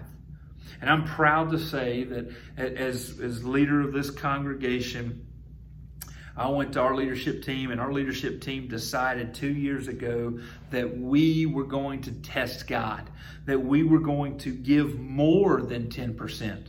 And 0.81 0.89
I'm 0.89 1.05
proud 1.05 1.51
to 1.51 1.59
say 1.59 2.03
that 2.05 2.31
as, 2.57 3.19
as 3.19 3.45
leader 3.45 3.81
of 3.81 3.93
this 3.93 4.09
congregation, 4.09 5.25
I 6.38 6.50
went 6.50 6.74
to 6.74 6.82
our 6.82 6.95
leadership 6.95 7.43
team, 7.43 7.71
and 7.71 7.80
our 7.80 7.93
leadership 7.93 8.41
team 8.41 8.67
decided 8.67 9.34
two 9.34 9.54
years 9.54 9.88
ago 9.88 10.38
that 10.69 10.98
we 10.98 11.45
were 11.45 11.63
going 11.63 12.02
to 12.02 12.12
test 12.12 12.67
God, 12.67 13.10
that 13.45 13.60
we 13.60 13.84
were 13.84 14.00
going 14.00 14.38
to 14.39 14.52
give 14.52 15.00
more 15.00 15.62
than 15.62 15.88
10%. 15.88 16.67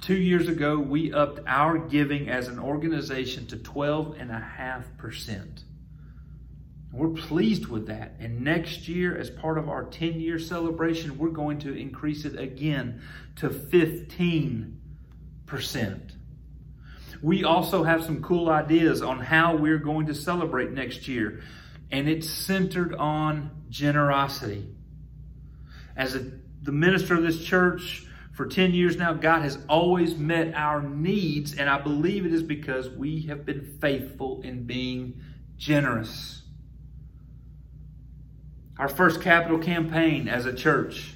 Two 0.00 0.16
years 0.16 0.48
ago, 0.48 0.76
we 0.78 1.12
upped 1.12 1.40
our 1.46 1.78
giving 1.78 2.28
as 2.28 2.48
an 2.48 2.58
organization 2.58 3.46
to 3.46 3.56
12.5%. 3.56 5.62
We're 6.92 7.10
pleased 7.10 7.66
with 7.66 7.86
that. 7.86 8.16
And 8.18 8.40
next 8.40 8.88
year, 8.88 9.16
as 9.16 9.30
part 9.30 9.56
of 9.56 9.68
our 9.68 9.84
10 9.84 10.20
year 10.20 10.40
celebration, 10.40 11.16
we're 11.16 11.28
going 11.28 11.60
to 11.60 11.72
increase 11.72 12.24
it 12.24 12.36
again 12.36 13.00
to 13.36 13.50
15% 13.50 14.72
we 17.22 17.44
also 17.44 17.84
have 17.84 18.04
some 18.04 18.22
cool 18.22 18.48
ideas 18.48 19.02
on 19.02 19.20
how 19.20 19.56
we're 19.56 19.78
going 19.78 20.06
to 20.06 20.14
celebrate 20.14 20.70
next 20.70 21.06
year. 21.06 21.42
And 21.90 22.08
it's 22.08 22.28
centered 22.28 22.94
on 22.94 23.50
generosity. 23.68 24.66
As 25.96 26.14
a, 26.14 26.30
the 26.62 26.72
minister 26.72 27.14
of 27.14 27.22
this 27.22 27.42
church 27.44 28.06
for 28.32 28.46
10 28.46 28.72
years 28.72 28.96
now, 28.96 29.12
God 29.12 29.42
has 29.42 29.58
always 29.68 30.14
met 30.14 30.54
our 30.54 30.82
needs. 30.82 31.54
And 31.54 31.68
I 31.68 31.78
believe 31.80 32.24
it 32.24 32.32
is 32.32 32.42
because 32.42 32.88
we 32.88 33.22
have 33.22 33.44
been 33.44 33.76
faithful 33.80 34.40
in 34.42 34.64
being 34.64 35.20
generous. 35.58 36.42
Our 38.78 38.88
first 38.88 39.20
capital 39.20 39.58
campaign 39.58 40.26
as 40.26 40.46
a 40.46 40.54
church 40.54 41.14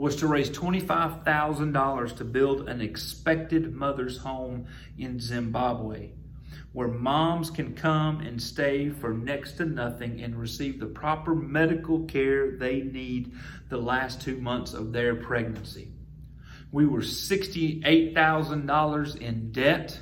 was 0.00 0.16
to 0.16 0.26
raise 0.26 0.48
$25,000 0.48 2.16
to 2.16 2.24
build 2.24 2.70
an 2.70 2.80
expected 2.80 3.74
mother's 3.74 4.16
home 4.16 4.64
in 4.96 5.20
Zimbabwe 5.20 6.08
where 6.72 6.88
moms 6.88 7.50
can 7.50 7.74
come 7.74 8.20
and 8.20 8.40
stay 8.40 8.88
for 8.88 9.12
next 9.12 9.58
to 9.58 9.66
nothing 9.66 10.22
and 10.22 10.40
receive 10.40 10.80
the 10.80 10.86
proper 10.86 11.34
medical 11.34 12.04
care 12.04 12.52
they 12.52 12.80
need 12.80 13.30
the 13.68 13.76
last 13.76 14.22
two 14.22 14.38
months 14.38 14.72
of 14.72 14.90
their 14.90 15.16
pregnancy. 15.16 15.92
We 16.72 16.86
were 16.86 17.00
$68,000 17.00 19.16
in 19.18 19.52
debt. 19.52 20.00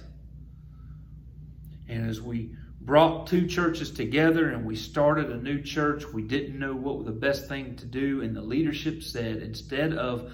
And 1.89 2.09
as 2.09 2.21
we 2.21 2.55
brought 2.89 3.27
two 3.27 3.47
churches 3.47 3.91
together 3.91 4.49
and 4.49 4.65
we 4.65 4.75
started 4.75 5.31
a 5.31 5.37
new 5.37 5.61
church. 5.61 6.07
We 6.07 6.23
didn't 6.23 6.59
know 6.59 6.75
what 6.75 7.05
the 7.05 7.13
best 7.13 7.47
thing 7.47 7.77
to 7.77 7.85
do, 7.85 8.23
and 8.23 8.35
the 8.35 8.41
leadership 8.41 9.03
said 9.03 9.43
instead 9.43 9.93
of 9.93 10.33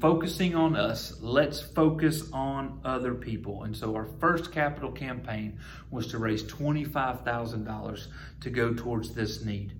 focusing 0.00 0.56
on 0.56 0.74
us, 0.74 1.20
let's 1.20 1.60
focus 1.60 2.28
on 2.32 2.80
other 2.84 3.14
people. 3.14 3.62
And 3.62 3.76
so 3.76 3.94
our 3.94 4.08
first 4.18 4.50
capital 4.50 4.90
campaign 4.90 5.60
was 5.92 6.08
to 6.08 6.18
raise 6.18 6.42
$25,000 6.42 8.06
to 8.40 8.50
go 8.50 8.74
towards 8.74 9.14
this 9.14 9.44
need. 9.44 9.72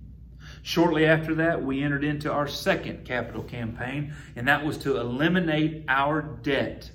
Shortly 0.61 1.05
after 1.05 1.35
that, 1.35 1.61
we 1.61 1.83
entered 1.83 2.05
into 2.05 2.31
our 2.31 2.47
second 2.47 3.03
capital 3.03 3.43
campaign, 3.43 4.13
and 4.37 4.47
that 4.47 4.63
was 4.63 4.77
to 4.77 4.95
eliminate 4.95 5.83
our 5.89 6.21
debt 6.21 6.89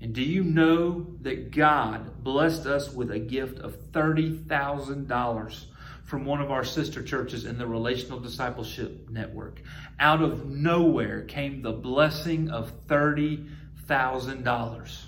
and 0.00 0.14
do 0.14 0.22
you 0.22 0.44
know 0.44 1.04
that 1.22 1.50
God 1.50 2.22
blessed 2.22 2.66
us 2.66 2.92
with 2.92 3.10
a 3.10 3.18
gift 3.18 3.58
of 3.58 3.90
$30,000 3.90 5.64
from 6.04 6.24
one 6.24 6.40
of 6.40 6.52
our 6.52 6.62
sister 6.64 7.02
churches 7.02 7.44
in 7.44 7.58
the 7.58 7.66
Relational 7.66 8.20
Discipleship 8.20 9.10
Network? 9.10 9.60
Out 9.98 10.22
of 10.22 10.48
nowhere 10.48 11.22
came 11.22 11.62
the 11.62 11.72
blessing 11.72 12.48
of 12.48 12.86
$30,000. 12.86 15.00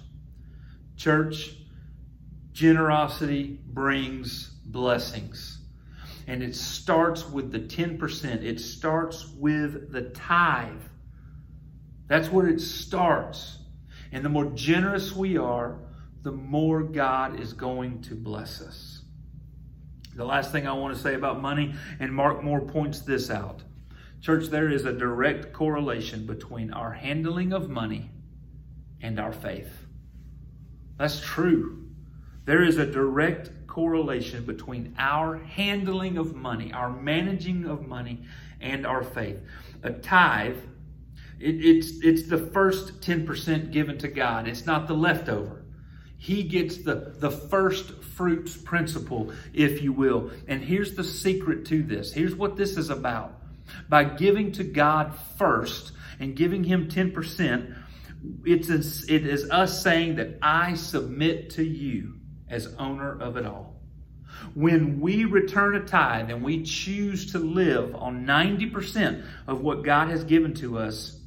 Church, 0.96 1.54
generosity 2.52 3.60
brings 3.68 4.48
blessings. 4.66 5.58
And 6.26 6.42
it 6.42 6.56
starts 6.56 7.28
with 7.28 7.52
the 7.52 7.60
10%. 7.60 8.42
It 8.42 8.58
starts 8.60 9.28
with 9.38 9.92
the 9.92 10.10
tithe. 10.10 10.82
That's 12.08 12.28
where 12.28 12.48
it 12.48 12.60
starts. 12.60 13.58
And 14.12 14.24
the 14.24 14.28
more 14.28 14.46
generous 14.46 15.14
we 15.14 15.36
are, 15.36 15.78
the 16.22 16.32
more 16.32 16.82
God 16.82 17.40
is 17.40 17.52
going 17.52 18.02
to 18.02 18.14
bless 18.14 18.60
us. 18.60 19.02
The 20.14 20.24
last 20.24 20.52
thing 20.52 20.66
I 20.66 20.72
want 20.72 20.94
to 20.94 21.00
say 21.00 21.14
about 21.14 21.40
money, 21.40 21.74
and 21.98 22.12
Mark 22.12 22.42
Moore 22.42 22.60
points 22.60 23.00
this 23.00 23.30
out. 23.30 23.62
Church, 24.20 24.48
there 24.48 24.68
is 24.68 24.84
a 24.84 24.92
direct 24.92 25.52
correlation 25.52 26.26
between 26.26 26.72
our 26.72 26.92
handling 26.92 27.52
of 27.52 27.70
money 27.70 28.10
and 29.00 29.18
our 29.18 29.32
faith. 29.32 29.86
That's 30.98 31.20
true. 31.20 31.88
There 32.44 32.62
is 32.62 32.76
a 32.76 32.84
direct 32.84 33.66
correlation 33.66 34.44
between 34.44 34.94
our 34.98 35.38
handling 35.38 36.18
of 36.18 36.34
money, 36.34 36.72
our 36.72 36.90
managing 36.90 37.64
of 37.64 37.86
money, 37.86 38.24
and 38.60 38.86
our 38.86 39.02
faith. 39.02 39.38
A 39.82 39.92
tithe 39.92 40.58
it, 41.40 41.64
it's, 41.64 42.00
it's 42.02 42.28
the 42.28 42.38
first 42.38 43.00
10% 43.00 43.72
given 43.72 43.98
to 43.98 44.08
God. 44.08 44.46
It's 44.46 44.66
not 44.66 44.86
the 44.86 44.94
leftover. 44.94 45.64
He 46.18 46.42
gets 46.42 46.78
the, 46.78 47.14
the 47.16 47.30
first 47.30 48.02
fruits 48.02 48.54
principle, 48.54 49.32
if 49.54 49.80
you 49.80 49.92
will. 49.92 50.30
And 50.48 50.62
here's 50.62 50.94
the 50.94 51.04
secret 51.04 51.64
to 51.66 51.82
this. 51.82 52.12
Here's 52.12 52.34
what 52.34 52.56
this 52.56 52.76
is 52.76 52.90
about. 52.90 53.40
By 53.88 54.04
giving 54.04 54.52
to 54.52 54.64
God 54.64 55.14
first 55.38 55.92
and 56.18 56.36
giving 56.36 56.62
Him 56.62 56.88
10%, 56.88 57.74
it's 58.44 58.68
it 59.08 59.26
is 59.26 59.48
us 59.50 59.82
saying 59.82 60.16
that 60.16 60.38
I 60.42 60.74
submit 60.74 61.50
to 61.50 61.64
you 61.64 62.16
as 62.50 62.74
owner 62.78 63.18
of 63.18 63.38
it 63.38 63.46
all. 63.46 63.80
When 64.54 65.00
we 65.00 65.24
return 65.24 65.76
a 65.76 65.84
tithe 65.86 66.30
and 66.30 66.42
we 66.42 66.64
choose 66.64 67.32
to 67.32 67.38
live 67.38 67.94
on 67.94 68.26
90% 68.26 69.24
of 69.46 69.62
what 69.62 69.84
God 69.84 70.08
has 70.08 70.24
given 70.24 70.52
to 70.54 70.78
us, 70.78 71.19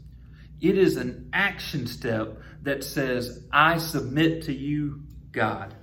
it 0.64 0.78
is 0.78 0.96
an 0.96 1.30
action 1.34 1.86
step 1.86 2.38
that 2.62 2.86
says, 2.86 3.44
I 3.52 3.78
submit 3.78 4.44
to 4.44 4.54
you, 4.54 5.04
God. 5.34 5.76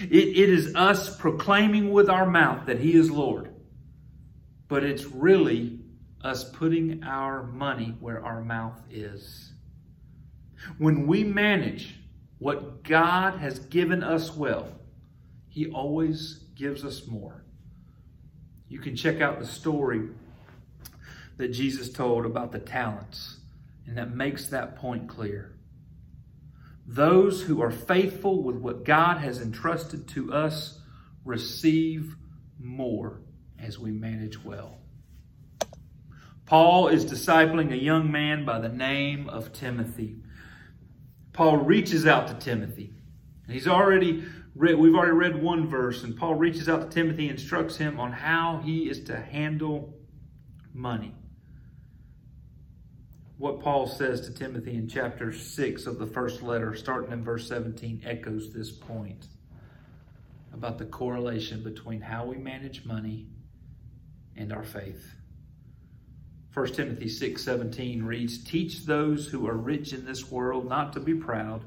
It, 0.00 0.08
it 0.12 0.48
is 0.48 0.76
us 0.76 1.16
proclaiming 1.16 1.90
with 1.90 2.08
our 2.08 2.24
mouth 2.24 2.66
that 2.66 2.78
He 2.78 2.94
is 2.94 3.10
Lord. 3.10 3.52
But 4.68 4.84
it's 4.84 5.04
really 5.04 5.80
us 6.22 6.48
putting 6.48 7.02
our 7.02 7.42
money 7.42 7.96
where 7.98 8.24
our 8.24 8.40
mouth 8.40 8.80
is. 8.88 9.52
When 10.78 11.08
we 11.08 11.24
manage 11.24 11.96
what 12.38 12.84
God 12.84 13.40
has 13.40 13.58
given 13.58 14.04
us 14.04 14.34
well, 14.36 14.68
He 15.48 15.72
always 15.72 16.44
gives 16.54 16.84
us 16.84 17.08
more. 17.08 17.42
You 18.68 18.78
can 18.78 18.94
check 18.94 19.20
out 19.20 19.40
the 19.40 19.46
story 19.46 20.08
that 21.36 21.48
Jesus 21.48 21.90
told 21.90 22.26
about 22.26 22.52
the 22.52 22.60
talents 22.60 23.33
and 23.86 23.98
that 23.98 24.14
makes 24.14 24.48
that 24.48 24.76
point 24.76 25.08
clear. 25.08 25.54
Those 26.86 27.42
who 27.42 27.62
are 27.62 27.70
faithful 27.70 28.42
with 28.42 28.56
what 28.56 28.84
God 28.84 29.18
has 29.18 29.40
entrusted 29.40 30.08
to 30.08 30.32
us 30.32 30.80
receive 31.24 32.16
more 32.58 33.20
as 33.58 33.78
we 33.78 33.90
manage 33.90 34.42
well. 34.42 34.78
Paul 36.46 36.88
is 36.88 37.06
discipling 37.06 37.72
a 37.72 37.76
young 37.76 38.12
man 38.12 38.44
by 38.44 38.58
the 38.58 38.68
name 38.68 39.30
of 39.30 39.52
Timothy. 39.54 40.16
Paul 41.32 41.56
reaches 41.58 42.06
out 42.06 42.28
to 42.28 42.34
Timothy. 42.34 42.92
He's 43.48 43.66
already 43.66 44.24
read, 44.54 44.78
we've 44.78 44.94
already 44.94 45.12
read 45.12 45.42
one 45.42 45.68
verse, 45.68 46.04
and 46.04 46.16
Paul 46.16 46.34
reaches 46.34 46.68
out 46.68 46.82
to 46.82 46.94
Timothy, 46.94 47.28
and 47.28 47.38
instructs 47.38 47.76
him 47.76 47.98
on 47.98 48.12
how 48.12 48.60
he 48.62 48.90
is 48.90 49.04
to 49.04 49.16
handle 49.16 49.94
money 50.74 51.14
what 53.38 53.60
Paul 53.60 53.86
says 53.86 54.20
to 54.22 54.34
Timothy 54.34 54.76
in 54.76 54.88
chapter 54.88 55.32
6 55.32 55.86
of 55.86 55.98
the 55.98 56.06
first 56.06 56.42
letter, 56.42 56.74
starting 56.74 57.12
in 57.12 57.24
verse 57.24 57.48
17, 57.48 58.02
echoes 58.04 58.52
this 58.52 58.70
point 58.70 59.26
about 60.52 60.78
the 60.78 60.84
correlation 60.84 61.62
between 61.64 62.00
how 62.00 62.24
we 62.24 62.36
manage 62.36 62.84
money 62.84 63.26
and 64.36 64.52
our 64.52 64.62
faith. 64.62 65.14
1 66.52 66.66
Timothy 66.68 67.08
6 67.08 67.42
17 67.42 68.04
reads, 68.04 68.44
Teach 68.44 68.84
those 68.84 69.26
who 69.26 69.48
are 69.48 69.56
rich 69.56 69.92
in 69.92 70.04
this 70.04 70.30
world 70.30 70.68
not 70.68 70.92
to 70.92 71.00
be 71.00 71.14
proud 71.14 71.64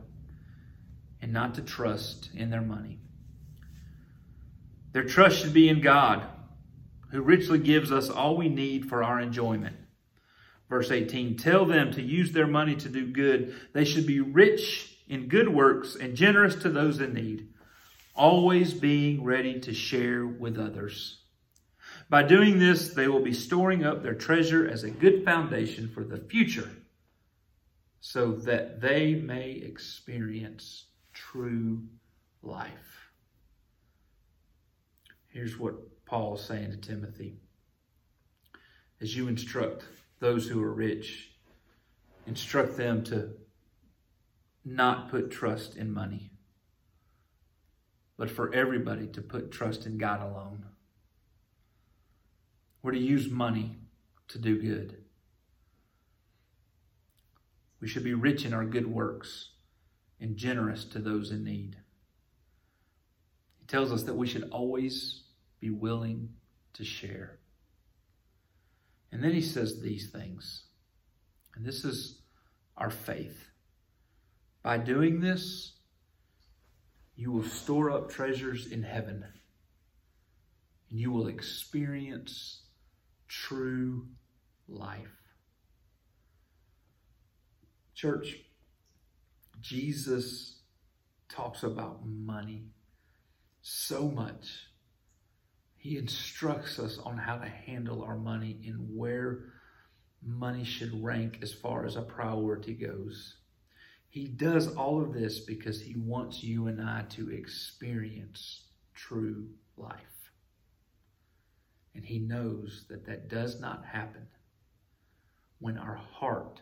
and 1.21 1.33
not 1.33 1.55
to 1.55 1.61
trust 1.61 2.29
in 2.33 2.49
their 2.49 2.61
money. 2.61 2.99
Their 4.93 5.03
trust 5.03 5.39
should 5.39 5.53
be 5.53 5.67
in 5.67 5.81
God, 5.81 6.23
who 7.11 7.21
richly 7.21 7.59
gives 7.59 7.91
us 7.91 8.09
all 8.09 8.37
we 8.37 8.47
need 8.47 8.87
for 8.87 9.03
our 9.03 9.19
enjoyment. 9.19 9.75
Verse 10.69 10.91
18 10.91 11.37
Tell 11.37 11.65
them 11.65 11.91
to 11.93 12.01
use 12.01 12.31
their 12.31 12.47
money 12.47 12.75
to 12.75 12.89
do 12.89 13.07
good. 13.07 13.55
They 13.73 13.85
should 13.85 14.05
be 14.05 14.19
rich 14.19 14.97
in 15.07 15.27
good 15.27 15.49
works 15.49 15.95
and 15.95 16.15
generous 16.15 16.55
to 16.55 16.69
those 16.69 16.99
in 16.99 17.13
need, 17.13 17.47
always 18.15 18.73
being 18.73 19.23
ready 19.23 19.59
to 19.61 19.73
share 19.73 20.25
with 20.25 20.57
others. 20.57 21.21
By 22.09 22.23
doing 22.23 22.59
this, 22.59 22.93
they 22.93 23.07
will 23.07 23.23
be 23.23 23.33
storing 23.33 23.85
up 23.85 24.01
their 24.01 24.15
treasure 24.15 24.67
as 24.67 24.83
a 24.83 24.91
good 24.91 25.23
foundation 25.25 25.89
for 25.89 26.03
the 26.03 26.17
future 26.17 26.69
so 27.99 28.33
that 28.33 28.79
they 28.79 29.15
may 29.15 29.51
experience 29.51 30.85
true 31.13 31.83
life. 32.41 33.09
Here's 35.27 35.59
what 35.59 35.75
Paul 36.05 36.35
is 36.35 36.41
saying 36.41 36.71
to 36.71 36.77
Timothy. 36.77 37.35
As 39.01 39.15
you 39.15 39.27
instruct 39.27 39.83
those 40.19 40.47
who 40.47 40.61
are 40.63 40.73
rich. 40.73 41.31
Instruct 42.25 42.75
them 42.77 43.03
to 43.05 43.29
not 44.65 45.09
put 45.09 45.31
trust 45.31 45.75
in 45.75 45.93
money, 45.93 46.31
but 48.17 48.29
for 48.29 48.53
everybody 48.53 49.07
to 49.07 49.21
put 49.21 49.51
trust 49.51 49.85
in 49.85 49.97
God 49.97 50.21
alone. 50.21 50.65
We're 52.81 52.91
to 52.91 52.99
use 52.99 53.29
money 53.29 53.77
to 54.29 54.39
do 54.39 54.61
good. 54.61 54.97
We 57.79 57.87
should 57.87 58.03
be 58.03 58.13
rich 58.13 58.43
in 58.43 58.53
our 58.53 58.65
good 58.65 58.87
works 58.87 59.51
and 60.19 60.35
generous 60.35 60.83
to 60.85 60.99
those 60.99 61.31
in 61.31 61.43
need. 61.43 61.77
He 63.59 63.65
tells 63.67 63.91
us 63.91 64.03
that 64.03 64.15
we 64.15 64.27
should 64.27 64.49
always 64.51 65.21
be 65.59 65.69
willing 65.69 66.29
to 66.73 66.83
share. 66.83 67.36
And 69.11 69.23
then 69.23 69.31
he 69.31 69.41
says 69.41 69.81
these 69.81 70.09
things. 70.09 70.63
And 71.55 71.65
this 71.65 71.83
is 71.85 72.21
our 72.75 72.89
faith. 72.89 73.49
By 74.63 74.77
doing 74.77 75.21
this, 75.21 75.73
you 77.15 77.31
will 77.31 77.43
store 77.43 77.89
up 77.89 78.09
treasures 78.09 78.71
in 78.71 78.83
heaven. 78.83 79.23
And 80.89 80.99
you 80.99 81.11
will 81.11 81.27
experience 81.27 82.63
true 83.27 84.07
life. 84.67 85.17
Church, 87.95 88.35
Jesus 89.59 90.61
talks 91.29 91.63
about 91.63 92.05
money 92.05 92.67
so 93.61 94.07
much. 94.07 94.66
He 95.87 95.97
instructs 95.97 96.79
us 96.79 96.97
on 96.97 97.17
how 97.17 97.37
to 97.37 97.47
handle 97.47 98.03
our 98.03 98.17
money 98.17 98.59
and 98.67 98.93
where 98.93 99.53
money 100.21 100.65
should 100.65 101.01
rank 101.01 101.39
as 101.41 101.53
far 101.53 101.85
as 101.85 101.95
a 101.95 102.01
priority 102.01 102.73
goes. 102.73 103.37
He 104.09 104.27
does 104.27 104.75
all 104.75 105.01
of 105.01 105.13
this 105.13 105.39
because 105.39 105.79
he 105.79 105.95
wants 105.95 106.43
you 106.43 106.67
and 106.67 106.81
I 106.81 107.05
to 107.11 107.31
experience 107.31 108.65
true 108.95 109.47
life. 109.77 110.33
And 111.95 112.03
he 112.03 112.19
knows 112.19 112.83
that 112.89 113.05
that 113.05 113.29
does 113.29 113.61
not 113.61 113.85
happen 113.85 114.27
when 115.59 115.77
our 115.77 115.95
heart 115.95 116.59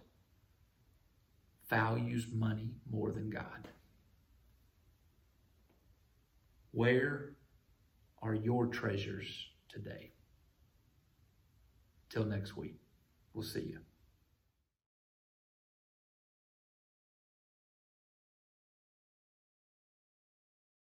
values 1.67 2.27
money 2.31 2.75
more 2.87 3.11
than 3.11 3.31
God. 3.31 3.69
Where 6.69 7.34
are 8.25 8.33
your 8.33 8.65
treasures 8.65 9.49
today? 9.69 10.11
Till 12.09 12.25
next 12.25 12.57
week. 12.57 12.79
We'll 13.33 13.43
see 13.43 13.61
you. 13.61 13.79